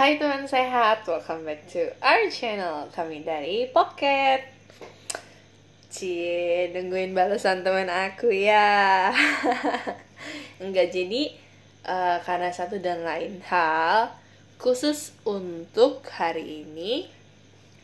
Hai 0.00 0.16
teman 0.16 0.48
sehat, 0.48 1.04
welcome 1.04 1.44
back 1.44 1.68
to 1.68 1.92
our 2.00 2.24
channel 2.32 2.88
Kami 2.88 3.20
dari 3.20 3.68
Pocket 3.68 4.48
Cie, 5.92 6.72
nungguin 6.72 7.12
balasan 7.12 7.60
teman 7.60 7.92
aku 7.92 8.32
ya 8.32 9.12
Enggak 10.64 10.88
jadi 10.88 11.36
uh, 11.84 12.16
karena 12.24 12.48
satu 12.48 12.80
dan 12.80 13.04
lain 13.04 13.44
hal 13.44 14.08
Khusus 14.56 15.12
untuk 15.28 16.00
hari 16.08 16.64
ini 16.64 17.04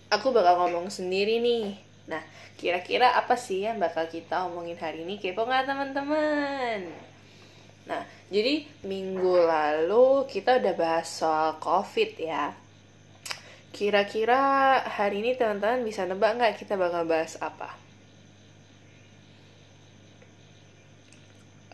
Aku 0.08 0.32
bakal 0.32 0.56
ngomong 0.56 0.88
sendiri 0.88 1.44
nih 1.44 1.76
Nah, 2.08 2.24
kira-kira 2.56 3.12
apa 3.12 3.36
sih 3.36 3.68
yang 3.68 3.76
bakal 3.76 4.08
kita 4.08 4.48
omongin 4.48 4.80
hari 4.80 5.04
ini? 5.04 5.20
Kepo 5.20 5.44
nggak 5.44 5.68
teman-teman? 5.68 7.05
Nah, 7.86 8.02
jadi 8.34 8.66
minggu 8.82 9.46
lalu 9.46 10.26
kita 10.26 10.58
udah 10.58 10.74
bahas 10.74 11.06
soal 11.06 11.54
COVID 11.62 12.10
ya. 12.18 12.50
Kira-kira 13.70 14.82
hari 14.82 15.22
ini 15.22 15.38
teman-teman 15.38 15.86
bisa 15.86 16.02
nebak 16.02 16.34
nggak 16.34 16.58
kita 16.58 16.74
bakal 16.74 17.06
bahas 17.06 17.38
apa? 17.38 17.78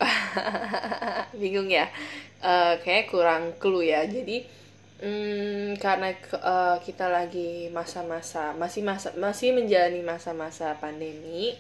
Bingung 1.41 1.73
ya? 1.73 1.89
Uh, 2.45 2.77
kayak 2.85 3.09
kurang 3.09 3.57
clue 3.57 3.89
ya. 3.89 4.05
Jadi 4.05 4.45
hmm, 5.01 5.81
karena 5.81 6.13
uh, 6.45 6.77
kita 6.85 7.09
lagi 7.09 7.73
masa-masa 7.73 8.53
masih 8.53 8.85
masa 8.85 9.17
masih 9.17 9.57
menjalani 9.57 10.05
masa-masa 10.05 10.77
pandemi 10.77 11.57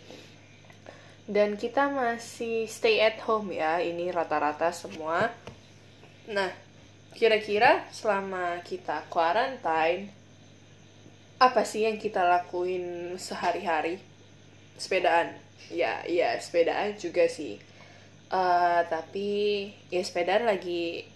dan 1.31 1.55
kita 1.55 1.87
masih 1.87 2.67
stay 2.67 2.99
at 2.99 3.23
home 3.23 3.55
ya 3.55 3.79
ini 3.79 4.11
rata-rata 4.11 4.75
semua. 4.75 5.31
Nah 6.27 6.51
kira-kira 7.15 7.87
selama 7.95 8.59
kita 8.67 9.07
quarantine 9.07 10.11
apa 11.39 11.63
sih 11.67 11.87
yang 11.87 11.99
kita 11.99 12.23
lakuin 12.23 13.15
sehari-hari? 13.19 13.99
Sepedaan. 14.79 15.35
Ya 15.71 16.03
ya 16.07 16.35
sepedaan 16.39 16.99
juga 16.99 17.27
sih. 17.31 17.59
Uh, 18.33 18.83
tapi 18.89 19.71
ya 19.93 20.03
sepedaan 20.03 20.49
lagi 20.49 21.07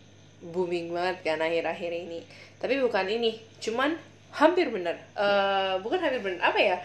booming 0.42 0.92
banget 0.94 1.34
kan 1.34 1.42
akhir-akhir 1.42 1.90
ini. 1.90 2.22
Tapi 2.62 2.78
bukan 2.78 3.06
ini 3.10 3.42
cuman 3.58 3.98
hampir 4.34 4.70
bener. 4.70 4.98
Uh, 5.18 5.82
bukan 5.82 5.98
hampir 5.98 6.22
bener 6.22 6.38
apa 6.42 6.58
ya 6.62 6.78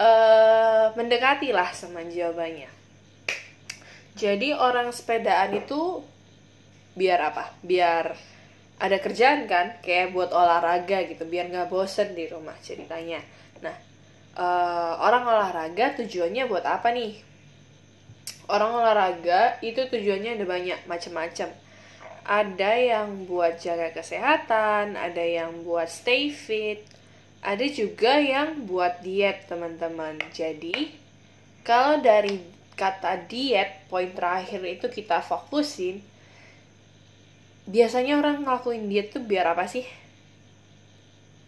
uh, 0.00 0.92
mendekati 0.96 1.52
lah 1.52 1.72
sama 1.72 2.04
jawabannya. 2.04 2.68
Jadi 4.16 4.56
orang 4.56 4.96
sepedaan 4.96 5.52
itu 5.52 6.00
biar 6.96 7.20
apa? 7.20 7.52
Biar 7.60 8.16
ada 8.80 8.96
kerjaan 9.00 9.44
kan, 9.44 9.76
kayak 9.84 10.16
buat 10.16 10.32
olahraga 10.32 11.04
gitu, 11.08 11.28
biar 11.28 11.52
nggak 11.52 11.68
bosen 11.68 12.16
di 12.16 12.24
rumah 12.28 12.56
ceritanya. 12.64 13.20
Nah, 13.60 13.76
uh, 14.36 15.00
orang 15.04 15.24
olahraga 15.24 16.00
tujuannya 16.00 16.48
buat 16.48 16.64
apa 16.64 16.92
nih? 16.92 17.20
Orang 18.48 18.72
olahraga 18.78 19.60
itu 19.60 19.84
tujuannya 19.84 20.40
ada 20.40 20.46
banyak 20.48 20.80
macam-macam. 20.88 21.48
Ada 22.26 22.72
yang 22.74 23.28
buat 23.28 23.60
jaga 23.62 23.94
kesehatan, 23.94 24.98
ada 24.98 25.24
yang 25.24 25.62
buat 25.62 25.86
stay 25.86 26.32
fit, 26.32 26.82
ada 27.42 27.66
juga 27.68 28.16
yang 28.20 28.64
buat 28.64 29.00
diet 29.04 29.46
teman-teman. 29.46 30.18
Jadi 30.32 30.92
kalau 31.66 32.00
dari 32.00 32.40
kata 32.76 33.24
diet 33.26 33.88
poin 33.88 34.12
terakhir 34.12 34.60
itu 34.64 34.86
kita 34.92 35.24
fokusin 35.24 36.04
biasanya 37.66 38.20
orang 38.20 38.44
ngelakuin 38.44 38.86
diet 38.86 39.10
tuh 39.10 39.24
biar 39.24 39.52
apa 39.56 39.66
sih? 39.66 39.84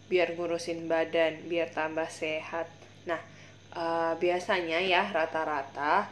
Biar 0.09 0.33
ngurusin 0.33 0.89
badan 0.89 1.45
biar 1.45 1.69
tambah 1.71 2.09
sehat. 2.09 2.67
Nah 3.05 3.21
uh, 3.77 4.13
biasanya 4.17 4.81
ya 4.81 5.05
rata-rata 5.07 6.09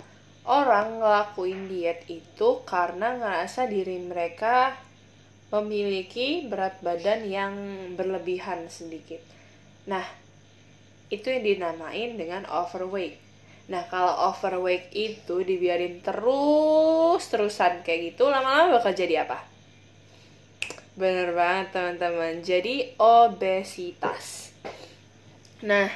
orang 0.47 1.03
ngelakuin 1.03 1.67
diet 1.67 2.07
itu 2.07 2.63
karena 2.63 3.19
ngerasa 3.19 3.67
diri 3.67 3.99
mereka 3.99 4.77
memiliki 5.51 6.47
berat 6.47 6.79
badan 6.83 7.23
yang 7.27 7.53
berlebihan 7.95 8.67
sedikit 8.67 9.36
Nah, 9.87 10.03
itu 11.07 11.31
yang 11.31 11.43
dinamain 11.43 12.19
dengan 12.19 12.43
overweight. 12.51 13.17
Nah, 13.67 13.83
kalau 13.87 14.31
overweight 14.31 14.91
itu 14.95 15.43
dibiarin 15.43 15.99
terus-terusan 16.03 17.83
kayak 17.83 18.15
gitu, 18.15 18.27
lama-lama 18.27 18.79
bakal 18.79 18.95
jadi 18.95 19.27
apa? 19.27 19.43
Bener 20.95 21.31
banget, 21.35 21.75
teman-teman. 21.75 22.43
Jadi, 22.43 22.95
obesitas. 22.99 24.51
Nah, 25.63 25.87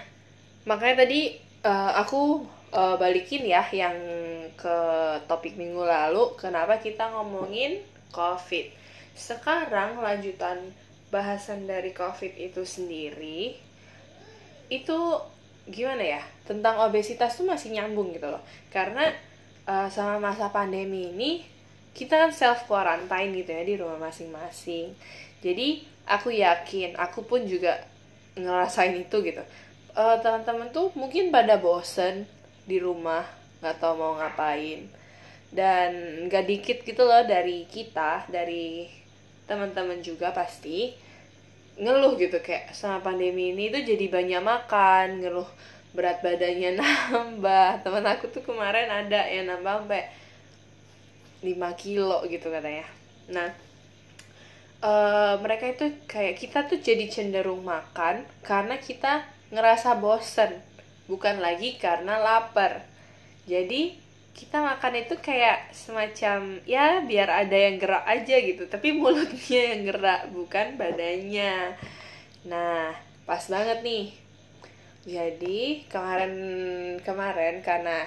makanya 0.67 1.07
tadi 1.07 1.35
uh, 1.63 1.91
aku 1.99 2.43
uh, 2.75 2.95
balikin 2.99 3.47
ya 3.47 3.63
yang 3.71 3.95
ke 4.55 4.77
topik 5.27 5.55
minggu 5.55 5.83
lalu, 5.83 6.35
kenapa 6.35 6.79
kita 6.79 7.07
ngomongin 7.11 7.79
COVID. 8.11 8.67
Sekarang 9.15 9.99
lanjutan 9.99 10.75
bahasan 11.11 11.67
dari 11.67 11.91
COVID 11.95 12.35
itu 12.39 12.63
sendiri, 12.67 13.55
itu 14.71 15.19
gimana 15.67 16.17
ya 16.17 16.23
tentang 16.47 16.79
obesitas 16.79 17.35
tuh 17.35 17.43
masih 17.43 17.75
nyambung 17.75 18.15
gitu 18.15 18.31
loh. 18.31 18.39
Karena 18.71 19.11
uh, 19.67 19.91
sama 19.91 20.31
masa 20.31 20.47
pandemi 20.47 21.11
ini 21.11 21.43
kita 21.91 22.15
kan 22.15 22.31
self 22.31 22.71
quarantine 22.71 23.35
gitu 23.35 23.51
ya 23.51 23.63
di 23.67 23.75
rumah 23.75 23.99
masing-masing. 23.99 24.95
Jadi 25.43 25.83
aku 26.07 26.31
yakin 26.31 26.95
aku 26.95 27.27
pun 27.27 27.43
juga 27.43 27.83
ngerasain 28.39 28.95
itu 28.95 29.19
gitu. 29.21 29.43
Uh, 29.91 30.15
teman-teman 30.23 30.71
tuh 30.71 30.87
mungkin 30.95 31.35
pada 31.35 31.59
bosen 31.59 32.23
di 32.63 32.79
rumah 32.79 33.27
nggak 33.59 33.75
tahu 33.77 33.93
mau 33.99 34.15
ngapain. 34.15 34.87
Dan 35.51 35.91
gak 36.31 36.47
dikit 36.47 36.79
gitu 36.87 37.03
loh 37.03 37.27
dari 37.27 37.67
kita 37.67 38.23
dari 38.31 38.87
teman-teman 39.51 39.99
juga 39.99 40.31
pasti 40.31 40.95
ngeluh 41.79 42.19
gitu 42.19 42.43
kayak 42.43 42.75
sama 42.75 42.99
pandemi 42.99 43.55
ini 43.55 43.71
tuh 43.71 43.83
jadi 43.83 44.05
banyak 44.11 44.41
makan 44.43 45.23
ngeluh 45.23 45.49
berat 45.91 46.23
badannya 46.23 46.75
nambah. 46.79 47.83
Teman 47.83 48.05
aku 48.07 48.31
tuh 48.31 48.43
kemarin 48.43 48.87
ada 48.87 49.27
yang 49.27 49.47
nambah 49.51 49.85
sampai 49.85 50.03
5 51.41 51.81
kilo 51.81 52.23
gitu 52.27 52.47
katanya. 52.51 52.87
Nah 53.31 53.49
uh, 54.81 55.35
mereka 55.39 55.69
itu 55.69 55.85
kayak 56.09 56.35
kita 56.37 56.67
tuh 56.67 56.79
jadi 56.81 57.05
cenderung 57.07 57.63
makan 57.63 58.25
karena 58.41 58.75
kita 58.81 59.25
ngerasa 59.53 59.99
bosen 59.99 60.59
bukan 61.07 61.39
lagi 61.39 61.77
karena 61.77 62.19
lapar. 62.19 62.83
Jadi 63.49 63.97
kita 64.31 64.63
makan 64.63 65.03
itu 65.03 65.15
kayak 65.19 65.75
semacam 65.75 66.63
ya 66.63 67.03
biar 67.03 67.27
ada 67.27 67.57
yang 67.57 67.75
gerak 67.77 68.05
aja 68.07 68.35
gitu. 68.39 68.63
Tapi 68.67 68.95
mulutnya 68.95 69.61
yang 69.75 69.81
gerak 69.87 70.31
bukan 70.31 70.79
badannya. 70.79 71.75
Nah 72.47 72.95
pas 73.27 73.43
banget 73.47 73.79
nih. 73.83 74.05
Jadi 75.01 75.89
kemarin 75.89 76.33
kemarin 77.01 77.59
karena 77.65 78.05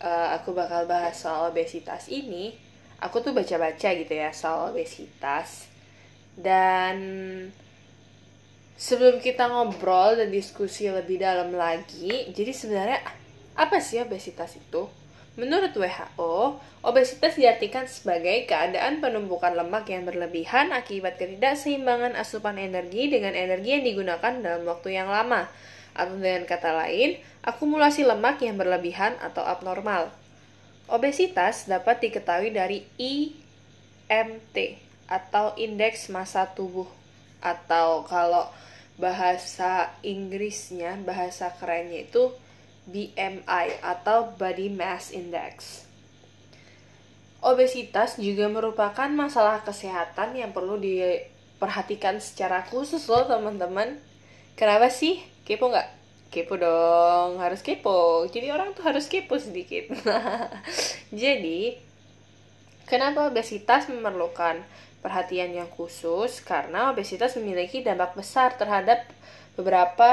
uh, 0.00 0.36
aku 0.36 0.52
bakal 0.52 0.84
bahas 0.84 1.16
soal 1.16 1.48
obesitas 1.50 2.12
ini 2.12 2.52
aku 3.00 3.24
tuh 3.24 3.32
baca-baca 3.32 3.88
gitu 3.96 4.12
ya 4.14 4.30
soal 4.30 4.70
obesitas. 4.70 5.68
Dan 6.34 6.96
sebelum 8.74 9.22
kita 9.22 9.46
ngobrol 9.46 10.18
dan 10.18 10.28
diskusi 10.34 10.90
lebih 10.90 11.22
dalam 11.22 11.54
lagi 11.54 12.34
jadi 12.34 12.50
sebenarnya 12.50 13.00
apa 13.54 13.78
sih 13.78 14.02
obesitas 14.02 14.58
itu 14.58 14.90
Menurut 15.34 15.74
WHO, 15.74 16.62
obesitas 16.86 17.34
diartikan 17.34 17.90
sebagai 17.90 18.46
keadaan 18.46 19.02
penumpukan 19.02 19.50
lemak 19.50 19.90
yang 19.90 20.06
berlebihan 20.06 20.70
akibat 20.70 21.18
ketidakseimbangan 21.18 22.14
asupan 22.14 22.54
energi 22.54 23.10
dengan 23.10 23.34
energi 23.34 23.74
yang 23.74 23.82
digunakan 23.82 24.32
dalam 24.38 24.62
waktu 24.62 24.94
yang 24.94 25.10
lama, 25.10 25.50
atau 25.90 26.14
dengan 26.22 26.46
kata 26.46 26.70
lain, 26.86 27.18
akumulasi 27.42 28.06
lemak 28.06 28.46
yang 28.46 28.54
berlebihan 28.54 29.18
atau 29.18 29.42
abnormal. 29.42 30.14
Obesitas 30.86 31.66
dapat 31.66 31.98
diketahui 31.98 32.54
dari 32.54 32.86
IMT 32.94 34.56
atau 35.10 35.50
indeks 35.58 36.14
massa 36.14 36.46
tubuh 36.46 36.86
atau 37.42 38.06
kalau 38.06 38.46
bahasa 38.94 39.90
Inggrisnya, 40.06 40.94
bahasa 41.02 41.50
kerennya 41.58 42.06
itu 42.06 42.30
BMI 42.88 43.80
atau 43.80 44.32
Body 44.36 44.68
Mass 44.68 45.10
Index. 45.14 45.84
Obesitas 47.44 48.16
juga 48.16 48.48
merupakan 48.48 49.08
masalah 49.12 49.60
kesehatan 49.60 50.32
yang 50.32 50.56
perlu 50.56 50.80
diperhatikan 50.80 52.16
secara 52.16 52.64
khusus 52.64 53.04
loh 53.04 53.28
teman-teman. 53.28 54.00
Kenapa 54.56 54.88
sih? 54.88 55.20
Kepo 55.44 55.68
nggak? 55.68 55.88
Kepo 56.32 56.56
dong, 56.56 57.36
harus 57.38 57.60
kepo. 57.60 58.24
Jadi 58.32 58.48
orang 58.48 58.72
tuh 58.72 58.88
harus 58.88 59.04
kepo 59.12 59.36
sedikit. 59.36 59.92
Jadi, 61.12 61.76
kenapa 62.88 63.28
obesitas 63.28 63.92
memerlukan 63.92 64.64
perhatian 65.04 65.52
yang 65.52 65.68
khusus 65.68 66.40
karena 66.40 66.88
obesitas 66.88 67.36
memiliki 67.36 67.84
dampak 67.84 68.16
besar 68.16 68.56
terhadap 68.56 69.04
beberapa 69.54 70.10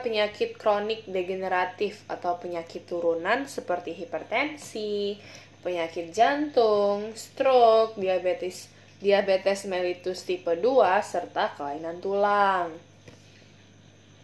penyakit 0.00 0.56
kronik 0.56 1.04
degeneratif 1.04 2.08
atau 2.08 2.40
penyakit 2.40 2.88
turunan 2.88 3.44
seperti 3.44 3.92
hipertensi, 3.92 5.20
penyakit 5.60 6.10
jantung, 6.10 7.12
stroke, 7.12 8.00
diabetes, 8.00 8.72
diabetes 8.98 9.68
mellitus 9.68 10.24
tipe 10.24 10.56
2 10.56 10.64
serta 11.04 11.52
kelainan 11.52 12.00
tulang. 12.00 12.72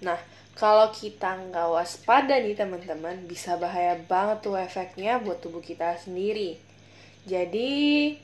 Nah, 0.01 0.19
kalau 0.57 0.91
kita 0.91 1.39
nggak 1.39 1.69
waspada 1.71 2.41
nih 2.41 2.57
teman-teman, 2.59 3.29
bisa 3.31 3.55
bahaya 3.61 3.95
banget 4.11 4.43
tuh 4.43 4.59
efeknya 4.59 5.23
buat 5.23 5.39
tubuh 5.39 5.63
kita 5.63 5.95
sendiri. 6.01 6.59
Jadi, 7.29 8.17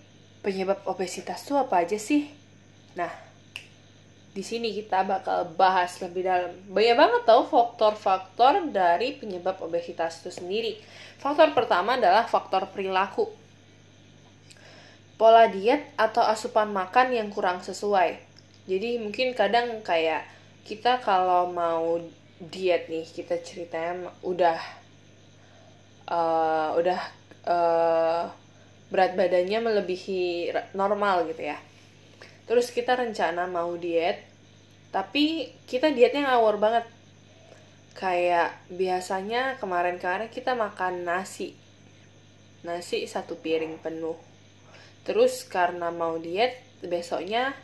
penyebab 0.43 0.82
obesitas 0.88 1.44
tuh 1.44 1.61
apa 1.61 1.87
aja 1.87 2.00
sih? 2.00 2.27
Nah, 2.99 3.24
di 4.34 4.42
sini 4.42 4.75
kita 4.75 5.06
bakal 5.06 5.54
bahas 5.54 5.94
lebih 6.02 6.26
dalam. 6.26 6.50
Banyak 6.66 6.96
banget 6.98 7.22
tau 7.22 7.46
faktor-faktor 7.46 8.66
dari 8.75 9.14
penyebab 9.14 9.62
obesitas 9.62 10.19
itu 10.20 10.34
sendiri. 10.34 10.75
Faktor 11.22 11.54
pertama 11.54 11.94
adalah 11.94 12.26
faktor 12.26 12.66
perilaku. 12.75 13.31
Pola 15.14 15.46
diet 15.46 15.94
atau 15.94 16.26
asupan 16.26 16.75
makan 16.75 17.14
yang 17.14 17.31
kurang 17.31 17.62
sesuai. 17.62 18.19
Jadi 18.66 18.98
mungkin 18.98 19.38
kadang 19.38 19.78
kayak 19.86 20.26
kita 20.66 20.98
kalau 20.98 21.54
mau 21.54 22.02
diet 22.42 22.90
nih, 22.90 23.06
kita 23.06 23.38
ceritanya 23.38 24.10
udah 24.26 24.58
uh, 26.10 26.75
udah 26.75 27.00
uh, 27.46 28.26
berat 28.90 29.14
badannya 29.14 29.62
melebihi 29.62 30.50
normal 30.75 31.31
gitu 31.31 31.54
ya 31.54 31.58
terus 32.44 32.73
kita 32.73 32.96
rencana 32.96 33.49
mau 33.49 33.73
diet 33.76 34.35
tapi 34.94 35.50
kita 35.67 35.91
dietnya 35.91 36.31
ngawur 36.31 36.62
banget. 36.62 36.87
Kayak 37.99 38.62
biasanya 38.70 39.58
kemarin-kemarin 39.58 40.31
kita 40.31 40.55
makan 40.55 41.02
nasi. 41.02 41.58
Nasi 42.62 43.02
satu 43.11 43.35
piring 43.35 43.82
penuh. 43.82 44.14
Terus 45.02 45.43
karena 45.50 45.91
mau 45.91 46.14
diet 46.23 46.62
besoknya 46.79 47.58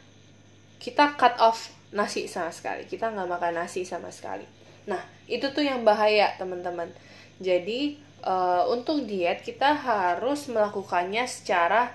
kita 0.82 1.15
cut 1.15 1.38
off 1.38 1.71
nasi 1.94 2.27
sama 2.27 2.50
sekali. 2.50 2.91
Kita 2.91 3.15
nggak 3.15 3.31
makan 3.31 3.62
nasi 3.62 3.87
sama 3.87 4.11
sekali. 4.11 4.43
Nah 4.91 4.99
itu 5.31 5.47
tuh 5.55 5.62
yang 5.62 5.87
bahaya 5.87 6.35
teman-teman. 6.35 6.91
Jadi 7.38 7.94
uh, 8.27 8.67
untuk 8.75 9.06
diet 9.06 9.47
kita 9.47 9.79
harus 9.79 10.50
melakukannya 10.50 11.31
secara 11.31 11.94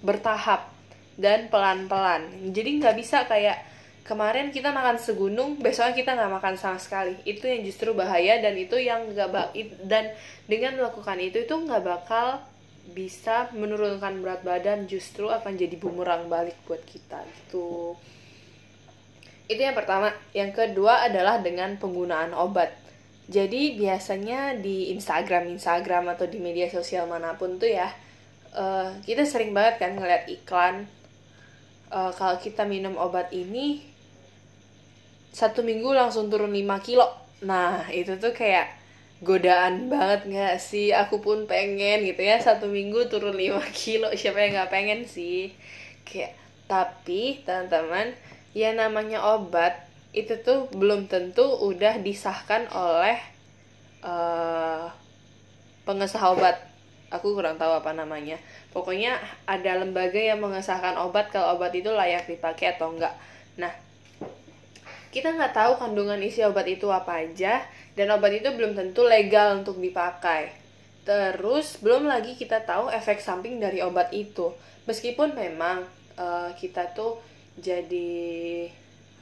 bertahap 0.00 0.71
dan 1.16 1.52
pelan-pelan. 1.52 2.52
Jadi 2.52 2.80
nggak 2.80 2.96
bisa 2.96 3.24
kayak 3.28 3.60
kemarin 4.02 4.50
kita 4.50 4.74
makan 4.74 4.98
segunung 4.98 5.60
besoknya 5.60 5.94
kita 5.94 6.10
nggak 6.16 6.32
makan 6.40 6.54
sama 6.56 6.78
sekali. 6.80 7.14
Itu 7.22 7.46
yang 7.46 7.62
justru 7.66 7.92
bahaya 7.92 8.40
dan 8.40 8.56
itu 8.56 8.76
yang 8.80 9.12
nggak 9.12 9.28
bak 9.30 9.48
dan 9.86 10.12
dengan 10.48 10.80
melakukan 10.80 11.18
itu 11.20 11.44
itu 11.44 11.54
nggak 11.54 11.82
bakal 11.84 12.42
bisa 12.82 13.46
menurunkan 13.54 14.18
berat 14.20 14.42
badan 14.42 14.90
justru 14.90 15.30
akan 15.30 15.54
jadi 15.54 15.78
bumerang 15.78 16.26
balik 16.26 16.58
buat 16.66 16.82
kita 16.82 17.22
gitu. 17.22 17.94
Itu 19.46 19.60
yang 19.60 19.76
pertama. 19.76 20.10
Yang 20.34 20.50
kedua 20.58 21.06
adalah 21.06 21.38
dengan 21.38 21.78
penggunaan 21.78 22.34
obat. 22.34 22.74
Jadi 23.30 23.78
biasanya 23.78 24.58
di 24.58 24.90
Instagram 24.90 25.54
Instagram 25.54 26.10
atau 26.10 26.26
di 26.26 26.42
media 26.42 26.66
sosial 26.66 27.06
mana 27.06 27.38
pun 27.38 27.54
tuh 27.54 27.70
ya 27.70 27.86
uh, 28.56 28.90
kita 29.06 29.24
sering 29.24 29.54
banget 29.54 29.80
kan 29.80 29.96
ngeliat 29.96 30.28
iklan 30.28 30.90
uh, 31.92 32.10
kalau 32.16 32.40
kita 32.40 32.64
minum 32.64 32.96
obat 32.96 33.28
ini 33.30 33.84
satu 35.32 35.60
minggu 35.60 35.92
langsung 35.92 36.32
turun 36.32 36.52
5 36.52 36.64
kilo. 36.84 37.06
Nah 37.44 37.88
itu 37.92 38.16
tuh 38.16 38.32
kayak 38.32 38.72
godaan 39.20 39.92
banget 39.92 40.28
gak 40.28 40.56
sih? 40.60 40.90
Aku 40.92 41.20
pun 41.20 41.44
pengen 41.44 42.04
gitu 42.04 42.24
ya 42.24 42.40
satu 42.40 42.68
minggu 42.68 43.12
turun 43.12 43.36
5 43.36 43.60
kilo. 43.84 44.08
Siapa 44.12 44.40
yang 44.40 44.64
gak 44.64 44.72
pengen 44.72 45.04
sih? 45.04 45.52
Kayak 46.08 46.36
tapi 46.68 47.44
teman-teman 47.44 48.16
ya 48.56 48.72
namanya 48.72 49.20
obat 49.36 49.76
itu 50.12 50.36
tuh 50.40 50.68
belum 50.72 51.08
tentu 51.08 51.44
udah 51.44 52.00
disahkan 52.00 52.68
oleh 52.72 53.16
uh, 54.04 54.92
pengesah 55.88 56.32
obat 56.32 56.71
aku 57.12 57.36
kurang 57.36 57.60
tahu 57.60 57.76
apa 57.76 57.92
namanya. 57.92 58.40
Pokoknya 58.72 59.20
ada 59.44 59.84
lembaga 59.84 60.16
yang 60.16 60.40
mengesahkan 60.40 60.96
obat 60.96 61.28
kalau 61.28 61.60
obat 61.60 61.76
itu 61.76 61.92
layak 61.92 62.24
dipakai 62.24 62.74
atau 62.74 62.96
enggak. 62.96 63.12
Nah 63.60 63.70
kita 65.12 65.36
nggak 65.36 65.52
tahu 65.52 65.72
kandungan 65.76 66.16
isi 66.24 66.40
obat 66.40 66.64
itu 66.64 66.88
apa 66.88 67.20
aja 67.20 67.60
dan 67.92 68.08
obat 68.16 68.32
itu 68.32 68.48
belum 68.48 68.72
tentu 68.72 69.04
legal 69.04 69.60
untuk 69.60 69.76
dipakai. 69.76 70.56
Terus 71.04 71.76
belum 71.84 72.08
lagi 72.08 72.32
kita 72.32 72.64
tahu 72.64 72.88
efek 72.88 73.20
samping 73.20 73.60
dari 73.60 73.84
obat 73.84 74.08
itu. 74.16 74.56
Meskipun 74.88 75.36
memang 75.36 75.84
uh, 76.16 76.48
kita 76.56 76.96
tuh 76.96 77.20
jadi 77.60 78.64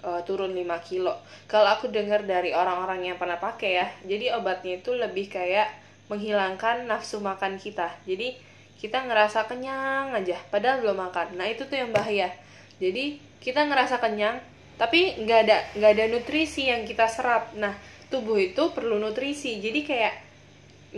uh, 0.06 0.22
turun 0.22 0.54
5 0.54 0.62
kilo. 0.86 1.18
Kalau 1.50 1.66
aku 1.66 1.90
dengar 1.90 2.22
dari 2.22 2.54
orang-orang 2.54 3.10
yang 3.10 3.16
pernah 3.18 3.42
pakai 3.42 3.70
ya 3.74 3.86
jadi 4.06 4.38
obatnya 4.38 4.78
itu 4.78 4.94
lebih 4.94 5.26
kayak 5.26 5.79
menghilangkan 6.10 6.90
nafsu 6.90 7.22
makan 7.22 7.56
kita. 7.56 7.94
Jadi 8.02 8.34
kita 8.76 9.06
ngerasa 9.06 9.46
kenyang 9.46 10.10
aja 10.10 10.36
padahal 10.50 10.82
belum 10.82 10.98
makan. 11.08 11.38
Nah 11.38 11.46
itu 11.46 11.64
tuh 11.70 11.78
yang 11.78 11.94
bahaya. 11.94 12.34
Jadi 12.82 13.22
kita 13.38 13.64
ngerasa 13.70 14.02
kenyang 14.02 14.42
tapi 14.74 15.22
nggak 15.22 15.40
ada 15.46 15.58
nggak 15.78 15.92
ada 15.94 16.04
nutrisi 16.10 16.66
yang 16.66 16.82
kita 16.82 17.06
serap. 17.06 17.54
Nah 17.54 17.72
tubuh 18.10 18.36
itu 18.36 18.74
perlu 18.74 18.98
nutrisi. 18.98 19.62
Jadi 19.62 19.86
kayak 19.86 20.14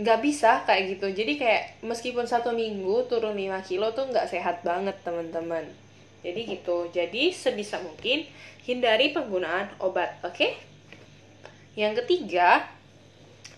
nggak 0.01 0.19
bisa 0.25 0.65
kayak 0.65 0.97
gitu. 0.97 1.13
Jadi 1.13 1.37
kayak 1.37 1.85
meskipun 1.85 2.25
satu 2.25 2.49
minggu 2.49 3.05
turun 3.05 3.37
5 3.37 3.69
kilo 3.69 3.93
tuh 3.93 4.09
nggak 4.09 4.25
sehat 4.25 4.65
banget 4.65 4.97
teman-teman. 5.05 5.69
Jadi 6.25 6.57
gitu. 6.57 6.89
Jadi 6.89 7.29
sebisa 7.29 7.77
mungkin 7.79 8.25
hindari 8.65 9.13
penggunaan 9.13 9.77
obat 9.77 10.17
oke? 10.25 10.33
Okay? 10.33 10.73
yang 11.73 11.97
ketiga 11.97 12.69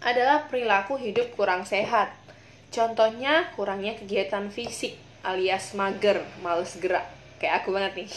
adalah 0.06 0.46
perilaku 0.46 1.02
hidup 1.02 1.34
kurang 1.34 1.66
sehat. 1.66 2.14
Contohnya 2.70 3.50
kurangnya 3.58 3.98
kegiatan 3.98 4.54
fisik 4.54 4.94
alias 5.26 5.74
mager, 5.74 6.22
males 6.46 6.78
gerak. 6.78 7.10
Kayak 7.42 7.66
aku 7.66 7.74
banget 7.74 8.06
nih. 8.06 8.12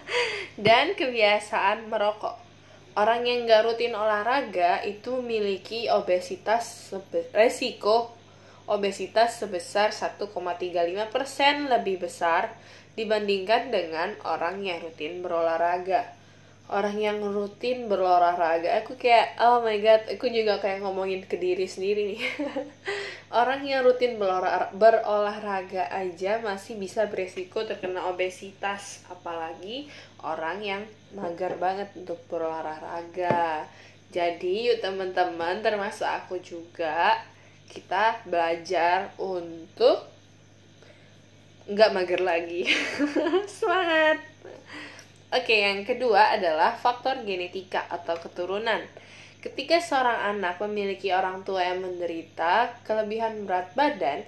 Dan 0.66 0.94
kebiasaan 0.94 1.90
merokok. 1.90 2.38
Orang 2.94 3.26
yang 3.26 3.46
gak 3.46 3.66
rutin 3.66 3.94
olahraga 3.94 4.82
itu 4.86 5.18
memiliki 5.18 5.90
obesitas 5.90 6.90
resiko 7.34 8.18
obesitas 8.68 9.40
sebesar 9.40 9.96
1,35% 9.96 11.72
lebih 11.72 12.04
besar 12.04 12.52
dibandingkan 12.94 13.72
dengan 13.72 14.12
orang 14.28 14.60
yang 14.60 14.84
rutin 14.84 15.24
berolahraga 15.24 16.17
orang 16.68 17.00
yang 17.00 17.18
rutin 17.24 17.88
berolahraga 17.88 18.84
aku 18.84 19.00
kayak 19.00 19.40
oh 19.40 19.64
my 19.64 19.80
god 19.80 20.04
aku 20.04 20.28
juga 20.28 20.60
kayak 20.60 20.84
ngomongin 20.84 21.24
ke 21.24 21.40
diri 21.40 21.64
sendiri 21.64 22.14
nih. 22.14 22.22
Orang 23.28 23.60
yang 23.60 23.84
rutin 23.84 24.16
berolahraga 24.72 25.84
aja 25.92 26.40
masih 26.40 26.80
bisa 26.80 27.04
beresiko 27.12 27.60
terkena 27.60 28.08
obesitas 28.08 29.04
apalagi 29.12 29.84
orang 30.24 30.64
yang 30.64 30.82
mager 31.12 31.60
banget 31.60 31.92
untuk 31.92 32.16
berolahraga. 32.32 33.68
Jadi 34.08 34.72
yuk 34.72 34.80
teman-teman 34.80 35.60
termasuk 35.60 36.08
aku 36.08 36.40
juga 36.40 37.20
kita 37.68 38.24
belajar 38.24 39.12
untuk 39.20 40.08
nggak 41.68 41.92
mager 41.92 42.24
lagi. 42.24 42.64
Semangat 43.60 44.24
Oke, 45.28 45.60
yang 45.60 45.84
kedua 45.84 46.40
adalah 46.40 46.72
faktor 46.72 47.20
genetika 47.20 47.84
atau 47.92 48.16
keturunan. 48.16 48.80
Ketika 49.44 49.76
seorang 49.76 50.34
anak 50.34 50.56
memiliki 50.64 51.12
orang 51.12 51.44
tua 51.44 51.68
yang 51.68 51.84
menderita 51.84 52.80
kelebihan 52.80 53.44
berat 53.44 53.76
badan, 53.76 54.24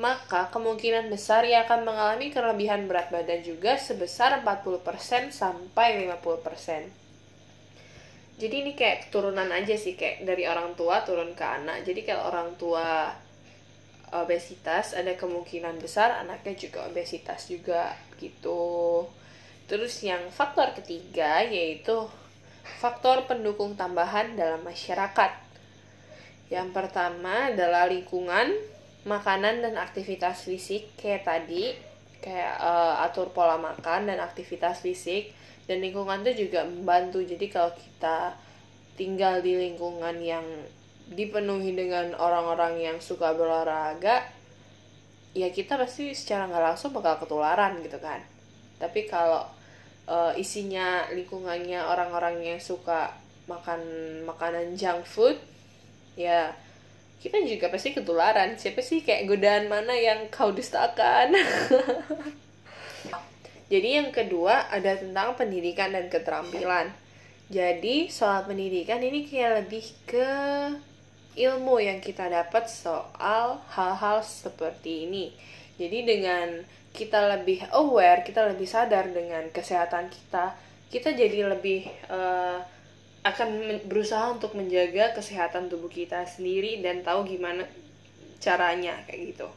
maka 0.00 0.48
kemungkinan 0.48 1.12
besar 1.12 1.44
ia 1.44 1.68
akan 1.68 1.84
mengalami 1.84 2.32
kelebihan 2.32 2.88
berat 2.88 3.12
badan 3.12 3.44
juga 3.44 3.76
sebesar 3.76 4.40
40% 4.40 5.36
sampai 5.36 6.08
50%. 6.08 6.88
Jadi 8.40 8.54
ini 8.56 8.72
kayak 8.72 9.12
keturunan 9.12 9.52
aja 9.52 9.76
sih, 9.76 10.00
kayak 10.00 10.24
dari 10.24 10.48
orang 10.48 10.72
tua 10.80 11.04
turun 11.04 11.36
ke 11.36 11.44
anak. 11.44 11.84
Jadi 11.84 12.08
kalau 12.08 12.30
orang 12.30 12.56
tua 12.56 13.12
obesitas, 14.16 14.96
ada 14.96 15.12
kemungkinan 15.12 15.76
besar 15.76 16.24
anaknya 16.24 16.56
juga 16.56 16.88
obesitas 16.88 17.52
juga 17.52 17.92
gitu. 18.16 19.04
Terus 19.68 20.00
yang 20.00 20.32
faktor 20.32 20.72
ketiga 20.72 21.44
yaitu 21.44 22.08
faktor 22.80 23.28
pendukung 23.28 23.76
tambahan 23.76 24.32
dalam 24.32 24.64
masyarakat. 24.64 25.32
Yang 26.48 26.68
pertama 26.72 27.52
adalah 27.52 27.84
lingkungan, 27.84 28.56
makanan 29.04 29.60
dan 29.60 29.76
aktivitas 29.76 30.48
fisik. 30.48 30.88
Kayak 30.96 31.28
tadi, 31.28 31.76
kayak 32.24 32.56
uh, 32.64 33.04
atur 33.04 33.28
pola 33.36 33.60
makan 33.60 34.08
dan 34.08 34.24
aktivitas 34.24 34.80
fisik. 34.80 35.36
Dan 35.68 35.84
lingkungan 35.84 36.24
itu 36.24 36.48
juga 36.48 36.64
membantu. 36.64 37.20
Jadi 37.20 37.52
kalau 37.52 37.68
kita 37.76 38.32
tinggal 38.96 39.44
di 39.44 39.52
lingkungan 39.52 40.16
yang 40.24 40.44
dipenuhi 41.12 41.76
dengan 41.76 42.16
orang-orang 42.16 42.80
yang 42.80 42.96
suka 43.00 43.32
berolahraga 43.32 44.28
ya 45.32 45.48
kita 45.48 45.80
pasti 45.80 46.12
secara 46.12 46.48
nggak 46.48 46.64
langsung 46.72 46.90
bakal 46.92 47.20
ketularan 47.20 47.80
gitu 47.84 47.96
kan. 48.00 48.20
Tapi 48.80 49.06
kalau 49.06 49.44
uh, 50.08 50.32
isinya 50.34 51.06
lingkungannya 51.12 51.84
orang-orang 51.84 52.40
yang 52.40 52.58
suka 52.58 53.12
makan 53.44 53.80
makanan 54.24 54.74
junk 54.74 55.04
food 55.04 55.36
ya 56.16 56.56
kita 57.18 57.42
juga 57.42 57.66
pasti 57.66 57.90
ketularan. 57.90 58.54
Siapa 58.54 58.78
sih 58.78 59.02
kayak 59.02 59.26
godaan 59.26 59.66
mana 59.66 59.90
yang 59.90 60.30
kau 60.30 60.54
dustakan? 60.54 61.34
Jadi 63.72 63.88
yang 64.00 64.14
kedua 64.14 64.70
ada 64.70 64.96
tentang 64.96 65.34
pendidikan 65.34 65.90
dan 65.90 66.06
keterampilan. 66.06 66.94
Jadi 67.50 68.06
soal 68.08 68.46
pendidikan 68.46 69.02
ini 69.02 69.26
kayak 69.26 69.66
lebih 69.66 69.84
ke 70.06 70.30
ilmu 71.36 71.82
yang 71.82 71.98
kita 71.98 72.30
dapat 72.30 72.70
soal 72.70 73.60
hal-hal 73.74 74.22
seperti 74.22 75.10
ini. 75.10 75.34
Jadi 75.78 76.04
dengan 76.04 76.66
kita 76.90 77.38
lebih 77.38 77.62
aware, 77.70 78.26
kita 78.26 78.50
lebih 78.50 78.66
sadar 78.66 79.06
dengan 79.14 79.46
kesehatan 79.54 80.10
kita, 80.10 80.58
kita 80.90 81.14
jadi 81.14 81.46
lebih 81.46 81.86
uh, 82.10 82.58
akan 83.22 83.82
berusaha 83.86 84.34
untuk 84.34 84.58
menjaga 84.58 85.14
kesehatan 85.14 85.70
tubuh 85.70 85.90
kita 85.90 86.26
sendiri 86.26 86.82
dan 86.82 87.06
tahu 87.06 87.24
gimana 87.28 87.62
caranya 88.42 88.98
kayak 89.06 89.34
gitu. 89.34 89.48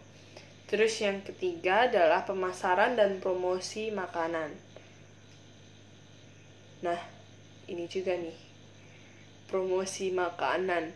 Terus 0.69 0.93
yang 1.01 1.19
ketiga 1.25 1.89
adalah 1.89 2.23
pemasaran 2.23 2.95
dan 2.95 3.19
promosi 3.19 3.91
makanan. 3.91 4.53
Nah, 6.85 7.01
ini 7.67 7.85
juga 7.89 8.15
nih. 8.15 8.37
Promosi 9.51 10.15
makanan 10.15 10.95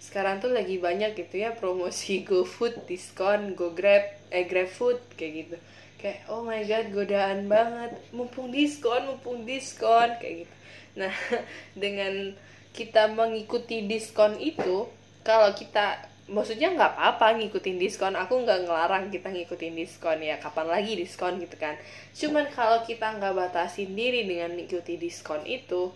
sekarang 0.00 0.40
tuh 0.40 0.56
lagi 0.56 0.80
banyak 0.80 1.12
gitu 1.12 1.44
ya 1.44 1.52
promosi 1.52 2.22
GoFood, 2.28 2.88
diskon, 2.88 3.52
GoGrab, 3.52 4.16
eh 4.30 4.46
GrabFood 4.46 4.98
kayak 5.18 5.32
gitu. 5.44 5.56
Kayak 6.00 6.18
oh 6.32 6.40
my 6.46 6.64
god 6.64 6.86
godaan 6.94 7.50
banget, 7.50 7.92
mumpung 8.14 8.48
diskon, 8.48 9.04
mumpung 9.10 9.44
diskon 9.44 10.16
kayak 10.16 10.46
gitu. 10.46 10.54
Nah, 10.96 11.12
dengan 11.82 12.34
kita 12.72 13.10
mengikuti 13.12 13.84
diskon 13.84 14.38
itu, 14.40 14.88
kalau 15.26 15.52
kita 15.52 16.08
maksudnya 16.30 16.70
nggak 16.72 16.96
apa-apa 16.96 17.42
ngikutin 17.42 17.76
diskon. 17.76 18.14
Aku 18.16 18.40
nggak 18.46 18.64
ngelarang 18.64 19.10
kita 19.10 19.28
ngikutin 19.28 19.74
diskon. 19.74 20.22
Ya 20.22 20.38
kapan 20.38 20.70
lagi 20.70 20.94
diskon 20.94 21.42
gitu 21.42 21.58
kan. 21.58 21.76
Cuman 22.14 22.48
kalau 22.54 22.86
kita 22.86 23.18
nggak 23.18 23.34
batasin 23.34 23.92
diri 23.92 24.24
dengan 24.24 24.56
ngikuti 24.56 24.96
diskon 24.96 25.42
itu 25.44 25.90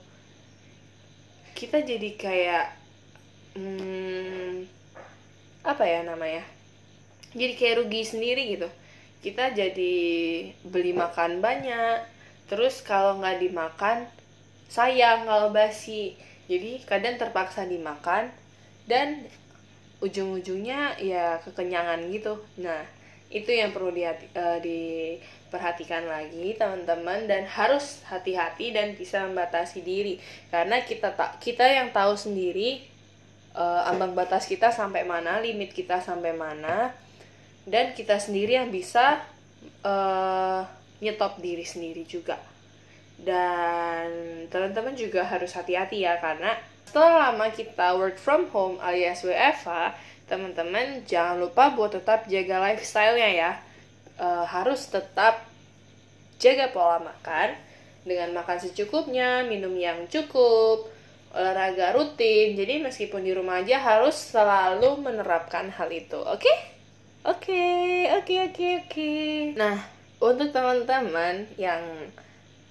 kita 1.55 1.87
jadi 1.87 2.11
kayak 2.19 2.67
hmm, 3.55 4.67
apa 5.63 5.85
ya 5.87 6.03
namanya 6.03 6.43
jadi 7.35 7.53
kayak 7.59 7.77
rugi 7.83 8.03
sendiri 8.07 8.43
gitu. 8.55 8.69
Kita 9.21 9.51
jadi 9.51 9.95
beli 10.63 10.95
makan 10.95 11.43
banyak. 11.43 12.07
Terus 12.47 12.81
kalau 12.87 13.19
nggak 13.19 13.43
dimakan 13.43 14.07
sayang 14.71 15.27
kalau 15.27 15.51
basi. 15.51 16.15
Jadi 16.47 16.85
kadang 16.87 17.19
terpaksa 17.19 17.67
dimakan 17.67 18.31
dan 18.87 19.27
ujung-ujungnya 19.99 21.01
ya 21.01 21.41
kekenyangan 21.43 22.07
gitu. 22.13 22.39
Nah 22.63 22.87
itu 23.33 23.51
yang 23.51 23.75
perlu 23.75 23.91
dihati, 23.91 24.31
uh, 24.37 24.61
diperhatikan 24.63 26.07
lagi 26.07 26.55
teman-teman. 26.55 27.27
Dan 27.27 27.49
harus 27.49 28.05
hati-hati 28.07 28.71
dan 28.71 28.95
bisa 28.95 29.25
membatasi 29.27 29.83
diri. 29.83 30.21
Karena 30.53 30.85
kita 30.85 31.17
tak 31.17 31.41
kita 31.41 31.65
yang 31.65 31.91
tahu 31.91 32.15
sendiri 32.15 32.85
uh, 33.57 33.89
ambang 33.89 34.13
batas 34.13 34.45
kita 34.45 34.69
sampai 34.69 35.03
mana, 35.07 35.41
limit 35.41 35.73
kita 35.73 36.03
sampai 36.03 36.37
mana, 36.37 36.93
dan 37.65 37.97
kita 37.97 38.21
sendiri 38.21 38.61
yang 38.61 38.69
bisa 38.69 39.25
uh, 39.85 40.63
nyetop 41.01 41.41
diri 41.41 41.65
sendiri 41.65 42.05
juga. 42.05 42.37
Dan 43.15 44.45
teman-teman 44.51 44.93
juga 44.97 45.25
harus 45.25 45.55
hati-hati 45.57 46.05
ya 46.05 46.19
karena 46.21 46.59
setelah 46.85 47.31
lama 47.31 47.47
kita 47.51 47.97
work 47.97 48.21
from 48.21 48.47
home 48.53 48.77
alias 48.79 49.25
WFH, 49.25 49.97
teman-teman 50.29 51.03
jangan 51.09 51.41
lupa 51.41 51.73
buat 51.73 51.97
tetap 51.97 52.29
jaga 52.29 52.61
lifestyle-nya 52.71 53.31
ya. 53.33 53.53
Uh, 54.15 54.47
harus 54.47 54.87
tetap 54.87 55.43
jaga 56.39 56.71
pola 56.71 57.03
makan 57.03 57.57
dengan 58.05 58.31
makan 58.37 58.61
secukupnya, 58.61 59.43
minum 59.43 59.75
yang 59.75 60.07
cukup, 60.07 60.87
olahraga 61.35 61.97
rutin. 61.97 62.55
Jadi 62.55 62.85
meskipun 62.85 63.25
di 63.25 63.33
rumah 63.35 63.65
aja 63.65 63.81
harus 63.81 64.15
selalu 64.15 65.01
menerapkan 65.03 65.73
hal 65.73 65.91
itu. 65.91 66.21
Oke? 66.21 66.47
Okay? 66.47 66.74
Oke, 67.25 68.05
oke, 68.21 68.35
oke, 68.53 68.67
oke. 68.85 69.13
Nah, 69.57 69.81
untuk 70.21 70.53
teman-teman 70.53 71.49
yang 71.57 71.81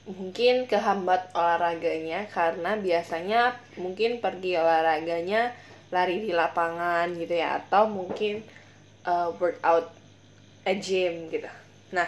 mungkin 0.06 0.70
kehambat 0.70 1.34
olahraganya 1.34 2.30
karena 2.30 2.78
biasanya 2.78 3.58
mungkin 3.82 4.22
pergi 4.22 4.62
olahraganya 4.62 5.58
lari 5.90 6.22
di 6.22 6.38
lapangan 6.38 7.18
gitu 7.18 7.34
ya 7.34 7.66
atau 7.66 7.90
mungkin 7.90 8.46
uh, 9.10 9.34
workout 9.42 9.90
a 10.70 10.74
gym 10.78 11.34
gitu. 11.34 11.50
Nah, 11.90 12.06